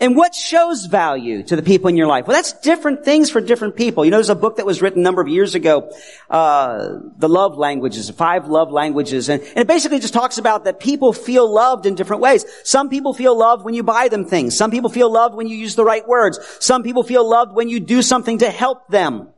[0.00, 2.26] And what shows value to the people in your life?
[2.26, 4.04] Well, that's different things for different people.
[4.04, 5.92] You know, there's a book that was written a number of years ago,
[6.28, 10.80] uh, The Love Languages, Five Love Languages, and, and it basically just talks about that
[10.80, 12.44] people feel loved in different ways.
[12.64, 14.56] Some people feel loved when you buy them things.
[14.56, 16.40] Some people feel loved when you use the right words.
[16.58, 19.28] Some people feel loved when you do something to help them.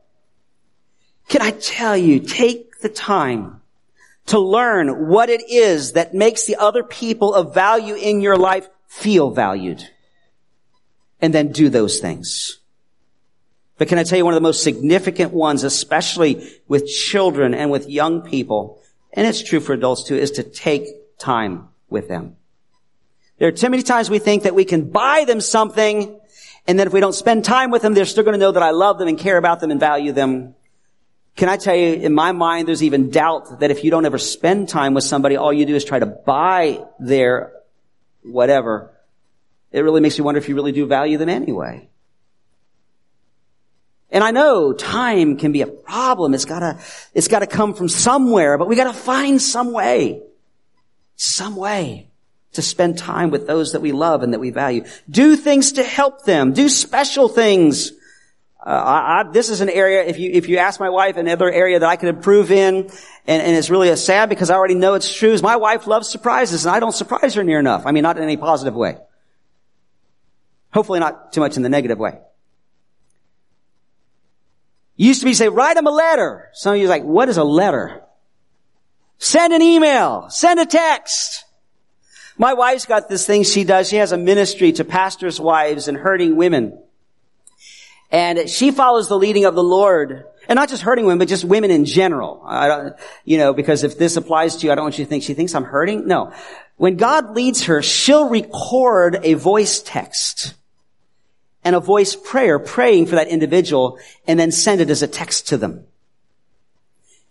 [1.28, 3.60] Can I tell you, take the time
[4.26, 8.68] to learn what it is that makes the other people of value in your life
[8.86, 9.86] feel valued
[11.20, 12.58] and then do those things.
[13.78, 17.70] But can I tell you one of the most significant ones, especially with children and
[17.70, 18.80] with young people,
[19.12, 20.86] and it's true for adults too, is to take
[21.18, 22.36] time with them.
[23.38, 26.18] There are too many times we think that we can buy them something,
[26.66, 28.62] and that if we don't spend time with them, they're still going to know that
[28.62, 30.54] I love them and care about them and value them.
[31.36, 34.16] Can I tell you, in my mind, there's even doubt that if you don't ever
[34.16, 37.52] spend time with somebody, all you do is try to buy their
[38.22, 38.95] whatever,
[39.76, 41.86] it really makes me wonder if you really do value them anyway.
[44.10, 46.32] And I know time can be a problem.
[46.32, 46.78] It's gotta,
[47.12, 50.22] it's gotta come from somewhere, but we gotta find some way,
[51.16, 52.08] some way
[52.52, 54.84] to spend time with those that we love and that we value.
[55.10, 56.54] Do things to help them.
[56.54, 57.92] Do special things.
[58.64, 61.52] Uh, I, I, this is an area, if you, if you ask my wife, another
[61.52, 62.76] area that I could improve in,
[63.26, 65.86] and, and it's really a sad because I already know it's true, is my wife
[65.86, 67.84] loves surprises and I don't surprise her near enough.
[67.84, 68.96] I mean, not in any positive way.
[70.72, 72.18] Hopefully not too much in the negative way.
[74.96, 76.48] You Used to be say, write them a letter.
[76.52, 78.02] Some of you like, what is a letter?
[79.18, 80.28] Send an email.
[80.30, 81.44] Send a text.
[82.38, 83.88] My wife's got this thing she does.
[83.88, 86.78] She has a ministry to pastors' wives and hurting women.
[88.10, 90.24] And she follows the leading of the Lord.
[90.48, 92.42] And not just hurting women, but just women in general.
[92.46, 92.94] I don't,
[93.24, 95.34] you know, because if this applies to you, I don't want you to think she
[95.34, 96.06] thinks I'm hurting.
[96.06, 96.32] No.
[96.76, 100.54] When God leads her, she'll record a voice text
[101.64, 105.48] and a voice prayer praying for that individual and then send it as a text
[105.48, 105.84] to them.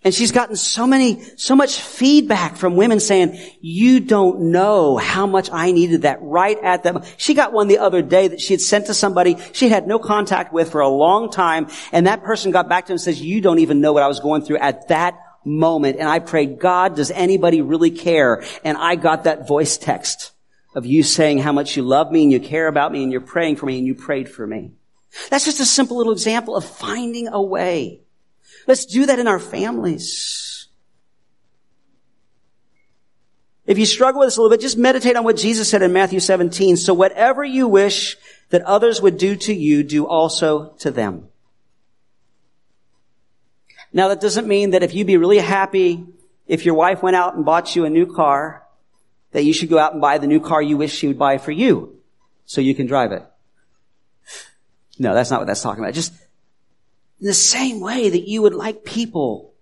[0.06, 5.26] And she's gotten so many, so much feedback from women saying, you don't know how
[5.26, 7.16] much I needed that right at that.
[7.18, 9.97] She got one the other day that she had sent to somebody she had no
[9.97, 11.70] contact with for a long time.
[11.91, 14.08] And that person got back to him and says, you don't even know what I
[14.08, 15.97] was going through at that moment.
[15.97, 18.43] And I prayed, God, does anybody really care?
[18.64, 20.34] And I got that voice text
[20.76, 23.22] of you saying how much you love me and you care about me and you're
[23.22, 24.74] praying for me and you prayed for me.
[25.32, 28.05] That's just a simple little example of finding a way.
[28.68, 30.68] Let's do that in our families.
[33.66, 35.91] If you struggle with this a little bit, just meditate on what Jesus said in
[35.91, 36.78] Matthew 17.
[36.78, 38.18] So whatever you wish
[38.49, 41.30] that others would do to you, do also to them.
[43.91, 46.05] Now that doesn't mean that if you'd be really happy
[46.47, 48.63] if your wife went out and bought you a new car,
[49.32, 51.38] that you should go out and buy the new car you wish she would buy
[51.38, 51.99] for you
[52.45, 53.26] so you can drive it.
[54.97, 55.93] No, that's not what that's talking about.
[55.93, 56.13] Just
[57.20, 59.53] in the same way that you would like people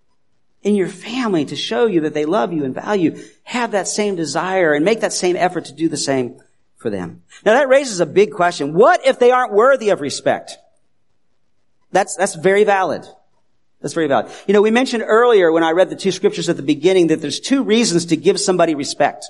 [0.63, 4.15] in your family to show you that they love you and value, have that same
[4.15, 6.39] desire and make that same effort to do the same
[6.77, 7.21] for them.
[7.45, 8.73] Now that raises a big question.
[8.73, 10.57] What if they aren't worthy of respect?
[11.91, 13.05] That's, that's very valid.
[13.81, 14.31] That's very valid.
[14.47, 17.21] You know, we mentioned earlier when I read the two scriptures at the beginning that
[17.21, 19.25] there's two reasons to give somebody respect.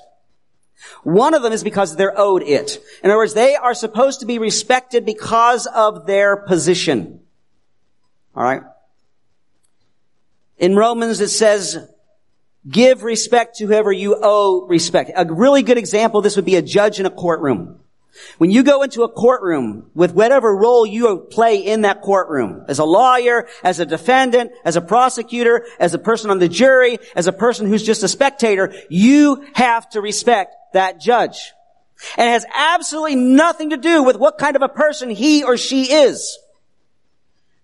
[1.02, 2.78] One of them is because they're owed it.
[3.02, 7.20] In other words, they are supposed to be respected because of their position.
[8.36, 8.62] Alright?
[10.58, 11.78] In Romans it says,
[12.68, 15.10] give respect to whoever you owe respect.
[15.14, 17.80] A really good example this would be a judge in a courtroom.
[18.38, 22.78] When you go into a courtroom with whatever role you play in that courtroom, as
[22.78, 27.26] a lawyer, as a defendant, as a prosecutor, as a person on the jury, as
[27.26, 31.52] a person who's just a spectator, you have to respect that judge.
[32.16, 35.56] And it has absolutely nothing to do with what kind of a person he or
[35.56, 36.38] she is.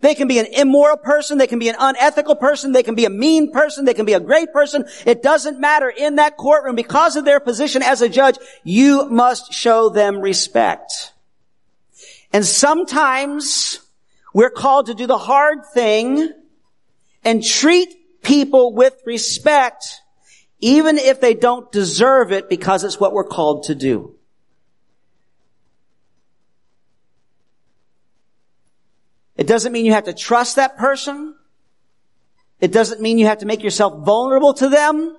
[0.00, 1.38] They can be an immoral person.
[1.38, 2.72] They can be an unethical person.
[2.72, 3.84] They can be a mean person.
[3.84, 4.86] They can be a great person.
[5.04, 8.36] It doesn't matter in that courtroom because of their position as a judge.
[8.64, 11.12] You must show them respect.
[12.32, 13.80] And sometimes
[14.32, 16.32] we're called to do the hard thing
[17.24, 20.00] and treat people with respect
[20.60, 24.14] even if they don't deserve it because it's what we're called to do.
[29.40, 31.34] It doesn't mean you have to trust that person.
[32.60, 35.16] It doesn't mean you have to make yourself vulnerable to them.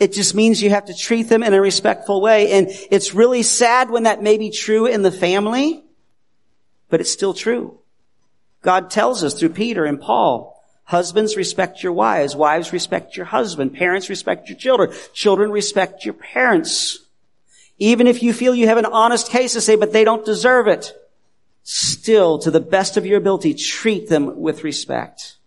[0.00, 2.50] It just means you have to treat them in a respectful way.
[2.50, 5.84] And it's really sad when that may be true in the family,
[6.90, 7.78] but it's still true.
[8.62, 12.34] God tells us through Peter and Paul, Husbands, respect your wives.
[12.34, 13.72] Wives, respect your husband.
[13.74, 14.92] Parents, respect your children.
[15.12, 16.98] Children, respect your parents.
[17.78, 20.66] Even if you feel you have an honest case to say, but they don't deserve
[20.66, 20.92] it,
[21.64, 25.38] still, to the best of your ability, treat them with respect.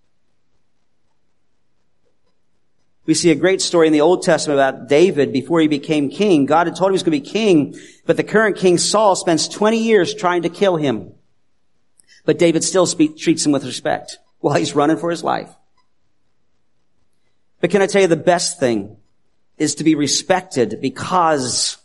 [3.05, 6.45] We see a great story in the Old Testament about David before he became king.
[6.45, 9.15] God had told him he was going to be king, but the current king Saul
[9.15, 11.13] spends 20 years trying to kill him.
[12.26, 15.49] But David still treats him with respect while he's running for his life.
[17.61, 18.97] But can I tell you the best thing
[19.57, 21.78] is to be respected because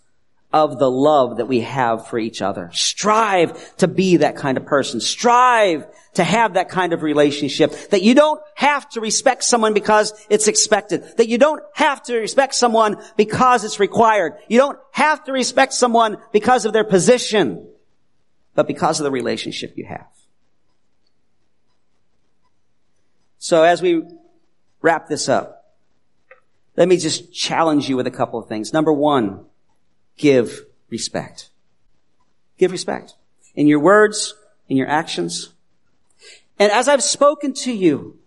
[0.52, 2.70] of the love that we have for each other.
[2.72, 5.00] Strive to be that kind of person.
[5.00, 7.72] Strive to have that kind of relationship.
[7.90, 11.16] That you don't have to respect someone because it's expected.
[11.16, 14.34] That you don't have to respect someone because it's required.
[14.48, 17.66] You don't have to respect someone because of their position,
[18.54, 20.06] but because of the relationship you have.
[23.38, 24.04] So as we
[24.82, 25.74] wrap this up,
[26.76, 28.72] let me just challenge you with a couple of things.
[28.72, 29.46] Number one,
[30.16, 31.50] give respect.
[32.58, 33.14] Give respect
[33.54, 34.34] in your words,
[34.68, 35.50] in your actions.
[36.58, 38.18] And as I've spoken to you,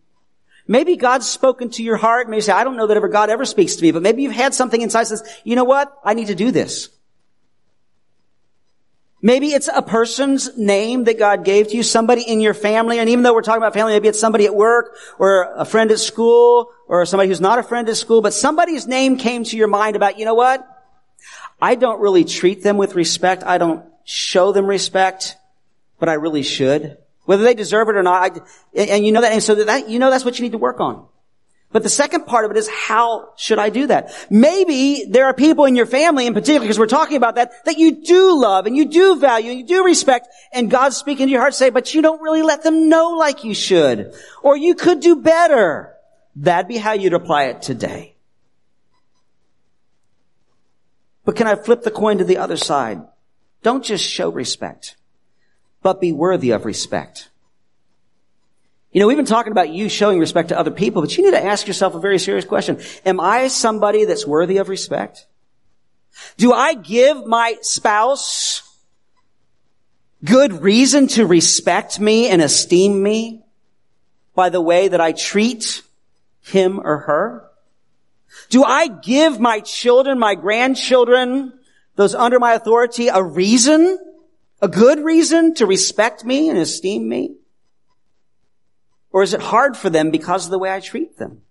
[0.67, 2.27] maybe God's spoken to your heart.
[2.27, 4.23] Maybe you say, I don't know that ever God ever speaks to me, but maybe
[4.23, 5.95] you've had something inside that says, you know what?
[6.03, 6.89] I need to do this.
[9.21, 13.09] Maybe it's a person's name that God gave to you, somebody in your family, and
[13.09, 15.99] even though we're talking about family, maybe it's somebody at work, or a friend at
[15.99, 19.67] school, or somebody who's not a friend at school, but somebody's name came to your
[19.67, 20.67] mind about, you know what?
[21.61, 23.43] I don't really treat them with respect.
[23.43, 25.35] I don't show them respect,
[25.99, 26.97] but I really should.
[27.23, 28.37] Whether they deserve it or not,
[28.75, 30.57] I, and you know that, and so that, you know that's what you need to
[30.59, 31.07] work on.
[31.71, 34.13] But the second part of it is how should I do that?
[34.29, 37.77] Maybe there are people in your family in particular, because we're talking about that, that
[37.77, 41.31] you do love and you do value and you do respect and God's speaking to
[41.31, 44.13] your heart say, but you don't really let them know like you should.
[44.41, 45.93] Or you could do better.
[46.37, 48.14] That'd be how you'd apply it today.
[51.25, 53.01] But can I flip the coin to the other side?
[53.63, 54.95] Don't just show respect,
[55.81, 57.29] but be worthy of respect.
[58.91, 61.37] You know, we've been talking about you showing respect to other people, but you need
[61.37, 62.79] to ask yourself a very serious question.
[63.05, 65.25] Am I somebody that's worthy of respect?
[66.37, 68.61] Do I give my spouse
[70.23, 73.43] good reason to respect me and esteem me
[74.33, 75.81] by the way that I treat
[76.41, 77.49] him or her?
[78.49, 81.53] Do I give my children, my grandchildren,
[81.95, 83.97] those under my authority a reason,
[84.61, 87.35] a good reason to respect me and esteem me?
[89.11, 91.41] Or is it hard for them because of the way I treat them?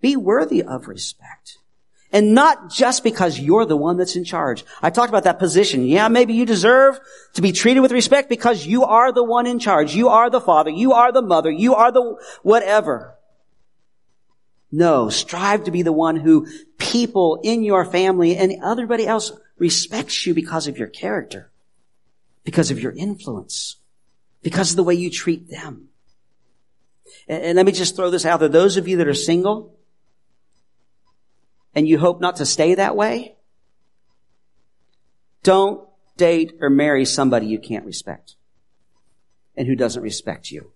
[0.00, 1.58] Be worthy of respect.
[2.12, 4.64] And not just because you're the one that's in charge.
[4.82, 5.86] I talked about that position.
[5.86, 6.98] Yeah, maybe you deserve
[7.34, 9.94] to be treated with respect because you are the one in charge.
[9.94, 10.70] You are the father.
[10.70, 11.50] You are the mother.
[11.50, 13.14] You are the whatever.
[14.72, 16.46] No, strive to be the one who
[16.78, 21.50] people in your family and everybody else respects you because of your character,
[22.44, 23.76] because of your influence,
[24.42, 25.88] because of the way you treat them.
[27.28, 28.48] And, and let me just throw this out there.
[28.48, 29.76] Those of you that are single
[31.74, 33.36] and you hope not to stay that way,
[35.42, 38.36] don't date or marry somebody you can't respect
[39.56, 40.72] and who doesn't respect you.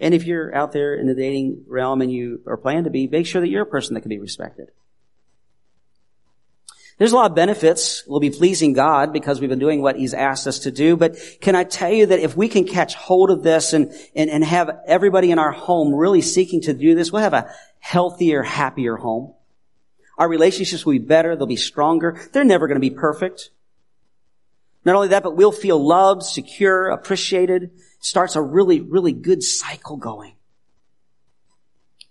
[0.00, 3.06] And if you're out there in the dating realm and you are planning to be,
[3.06, 4.70] make sure that you're a person that can be respected.
[6.96, 8.04] There's a lot of benefits.
[8.06, 10.96] We'll be pleasing God because we've been doing what He's asked us to do.
[10.96, 14.28] But can I tell you that if we can catch hold of this and, and,
[14.28, 18.42] and have everybody in our home really seeking to do this, we'll have a healthier,
[18.42, 19.32] happier home.
[20.18, 21.36] Our relationships will be better.
[21.36, 22.20] They'll be stronger.
[22.32, 23.50] They're never going to be perfect.
[24.84, 27.70] Not only that, but we'll feel loved, secure, appreciated.
[28.00, 30.34] Starts a really, really good cycle going.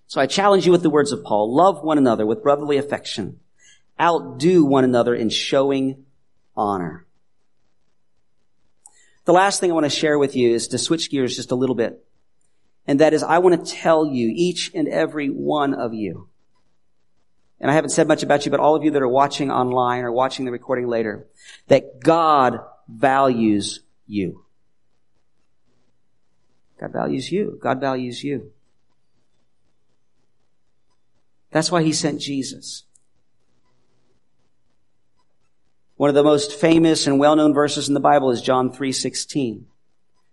[0.08, 1.54] So I challenge you with the words of Paul.
[1.54, 3.40] Love one another with brotherly affection
[4.00, 6.06] outdo one another in showing
[6.56, 7.06] honor.
[9.26, 11.56] The last thing I want to share with you is to switch gears just a
[11.56, 12.04] little bit.
[12.88, 16.30] And that is, I want to tell you, each and every one of you,
[17.60, 20.04] and I haven't said much about you, but all of you that are watching online
[20.04, 21.28] or watching the recording later,
[21.68, 24.46] that God values you.
[26.80, 27.60] God values you.
[27.62, 28.52] God values you.
[31.52, 32.84] That's why he sent Jesus.
[35.98, 39.66] One of the most famous and well-known verses in the Bible is John 3:16.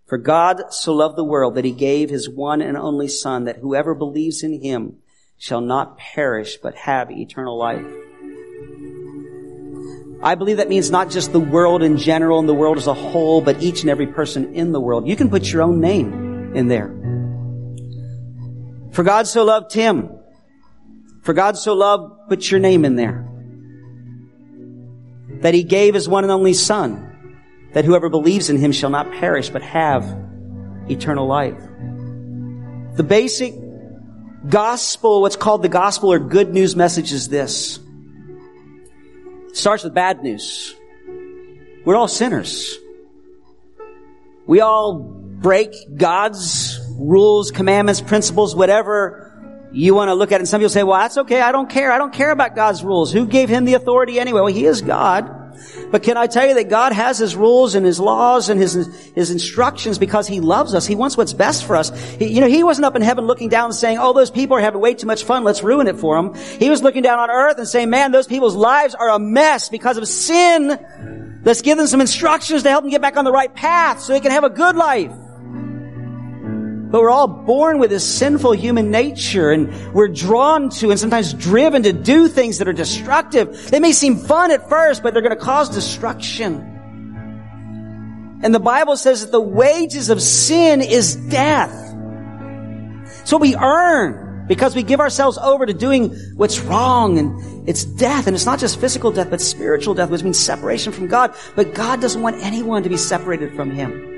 [0.07, 3.57] For God so loved the world that he gave his one and only son that
[3.57, 4.99] whoever believes in him
[5.37, 7.85] shall not perish but have eternal life.
[10.23, 12.95] I believe that means not just the world in general and the world as a
[12.95, 15.09] whole, but each and every person in the world.
[15.09, 16.26] You can put your own name
[16.57, 16.89] in there.
[18.93, 20.11] For God so loved him.
[21.23, 23.27] For God so loved, put your name in there
[25.43, 29.13] that he gave his one and only son, that whoever believes in him shall not
[29.13, 30.05] perish, but have
[30.89, 31.61] eternal life.
[32.95, 33.55] The basic
[34.49, 37.79] gospel, what's called the gospel or good news message is this.
[39.49, 40.75] It starts with bad news.
[41.85, 42.77] We're all sinners.
[44.47, 49.33] We all break God's rules, commandments, principles, whatever
[49.71, 51.41] you want to look at it and some people say, well, that's okay.
[51.41, 51.93] I don't care.
[51.93, 53.13] I don't care about God's rules.
[53.13, 54.41] Who gave him the authority anyway?
[54.41, 55.31] Well, he is God.
[55.93, 58.75] But can I tell you that God has His rules and His laws and His,
[59.15, 60.85] His instructions because He loves us.
[60.85, 61.97] He wants what's best for us.
[62.17, 64.57] He, you know, He wasn't up in heaven looking down and saying, oh, those people
[64.57, 65.45] are having way too much fun.
[65.45, 66.35] Let's ruin it for them.
[66.35, 69.69] He was looking down on earth and saying, man, those people's lives are a mess
[69.69, 71.41] because of sin.
[71.45, 74.13] Let's give them some instructions to help them get back on the right path so
[74.13, 75.13] they can have a good life.
[76.89, 81.35] But we're all born with this sinful human nature and we're drawn to and sometimes
[81.35, 83.71] driven to do things that are destructive.
[83.71, 86.77] They may seem fun at first, but they're going to cause destruction.
[88.43, 91.75] And the Bible says that the wages of sin is death.
[93.25, 98.29] So we earn because we give ourselves over to doing what's wrong and it's death.
[98.29, 101.35] And it's not just physical death, but spiritual death, which means separation from God.
[101.57, 104.16] But God doesn't want anyone to be separated from Him.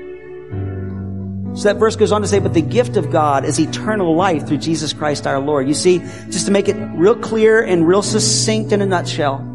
[1.55, 4.47] So that verse goes on to say, but the gift of God is eternal life
[4.47, 5.67] through Jesus Christ our Lord.
[5.67, 9.45] You see, just to make it real clear and real succinct in a nutshell,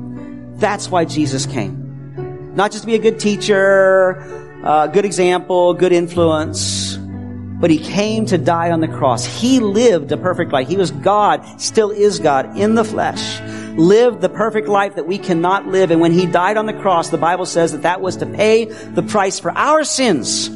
[0.56, 2.52] that's why Jesus came.
[2.54, 4.20] Not just to be a good teacher,
[4.64, 9.24] uh, good example, good influence, but he came to die on the cross.
[9.24, 10.68] He lived a perfect life.
[10.68, 13.40] He was God, still is God in the flesh,
[13.78, 15.90] lived the perfect life that we cannot live.
[15.90, 18.66] And when he died on the cross, the Bible says that that was to pay
[18.66, 20.50] the price for our sins.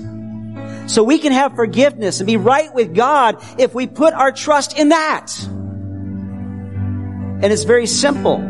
[0.89, 4.79] So we can have forgiveness and be right with God if we put our trust
[4.79, 5.31] in that.
[7.41, 8.43] And it's very simple.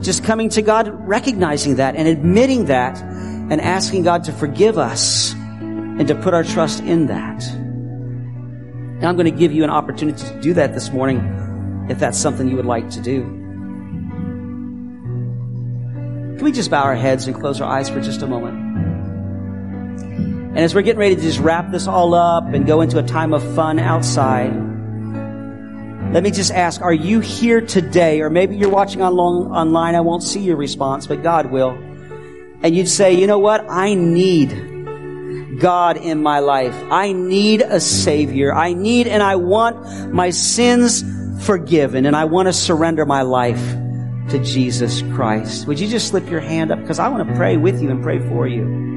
[0.00, 5.32] Just coming to God, recognizing that and admitting that and asking God to forgive us
[5.32, 7.44] and to put our trust in that.
[7.48, 12.16] And I'm going to give you an opportunity to do that this morning if that's
[12.16, 13.22] something you would like to do.
[16.36, 18.71] Can we just bow our heads and close our eyes for just a moment?
[20.52, 23.02] And as we're getting ready to just wrap this all up and go into a
[23.02, 24.52] time of fun outside,
[26.12, 29.94] let me just ask, are you here today, or maybe you're watching on long, online,
[29.94, 31.70] I won't see your response, but God will.
[32.62, 33.64] And you'd say, you know what?
[33.66, 36.76] I need God in my life.
[36.90, 38.52] I need a Savior.
[38.52, 41.02] I need and I want my sins
[41.46, 43.74] forgiven, and I want to surrender my life
[44.28, 45.66] to Jesus Christ.
[45.66, 46.78] Would you just slip your hand up?
[46.78, 48.91] Because I want to pray with you and pray for you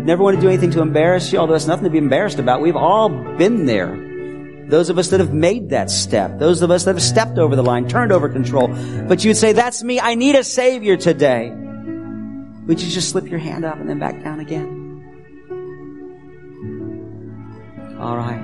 [0.00, 2.38] would never want to do anything to embarrass you, although it's nothing to be embarrassed
[2.38, 2.62] about.
[2.62, 3.94] We've all been there.
[4.66, 7.54] Those of us that have made that step, those of us that have stepped over
[7.54, 8.68] the line, turned over control.
[9.06, 10.00] But you'd say, that's me.
[10.00, 11.50] I need a savior today.
[12.66, 14.78] Would you just slip your hand up and then back down again?
[18.00, 18.40] All right.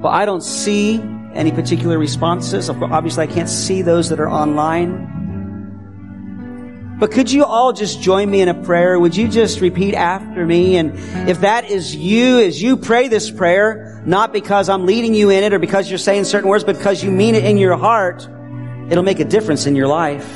[0.00, 1.00] Well, I don't see
[1.34, 2.68] any particular responses.
[2.68, 5.13] Obviously, I can't see those that are online.
[6.98, 8.98] But could you all just join me in a prayer?
[8.98, 10.76] Would you just repeat after me?
[10.76, 10.92] And
[11.28, 15.42] if that is you, as you pray this prayer, not because I'm leading you in
[15.42, 18.28] it or because you're saying certain words, but because you mean it in your heart,
[18.90, 20.28] it'll make a difference in your life.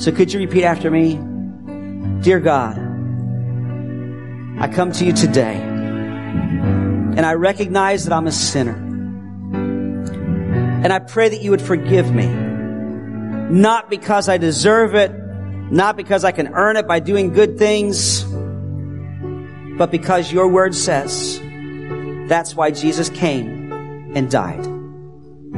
[0.00, 1.20] So could you repeat after me?
[2.22, 2.76] Dear God,
[4.58, 8.74] I come to you today and I recognize that I'm a sinner.
[10.82, 12.49] And I pray that you would forgive me
[13.50, 15.12] not because I deserve it,
[15.70, 18.24] not because I can earn it by doing good things,
[19.76, 21.40] but because your word says
[22.28, 24.64] that's why Jesus came and died.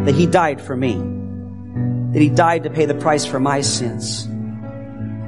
[0.07, 0.95] That he died for me.
[2.12, 4.28] That he died to pay the price for my sins.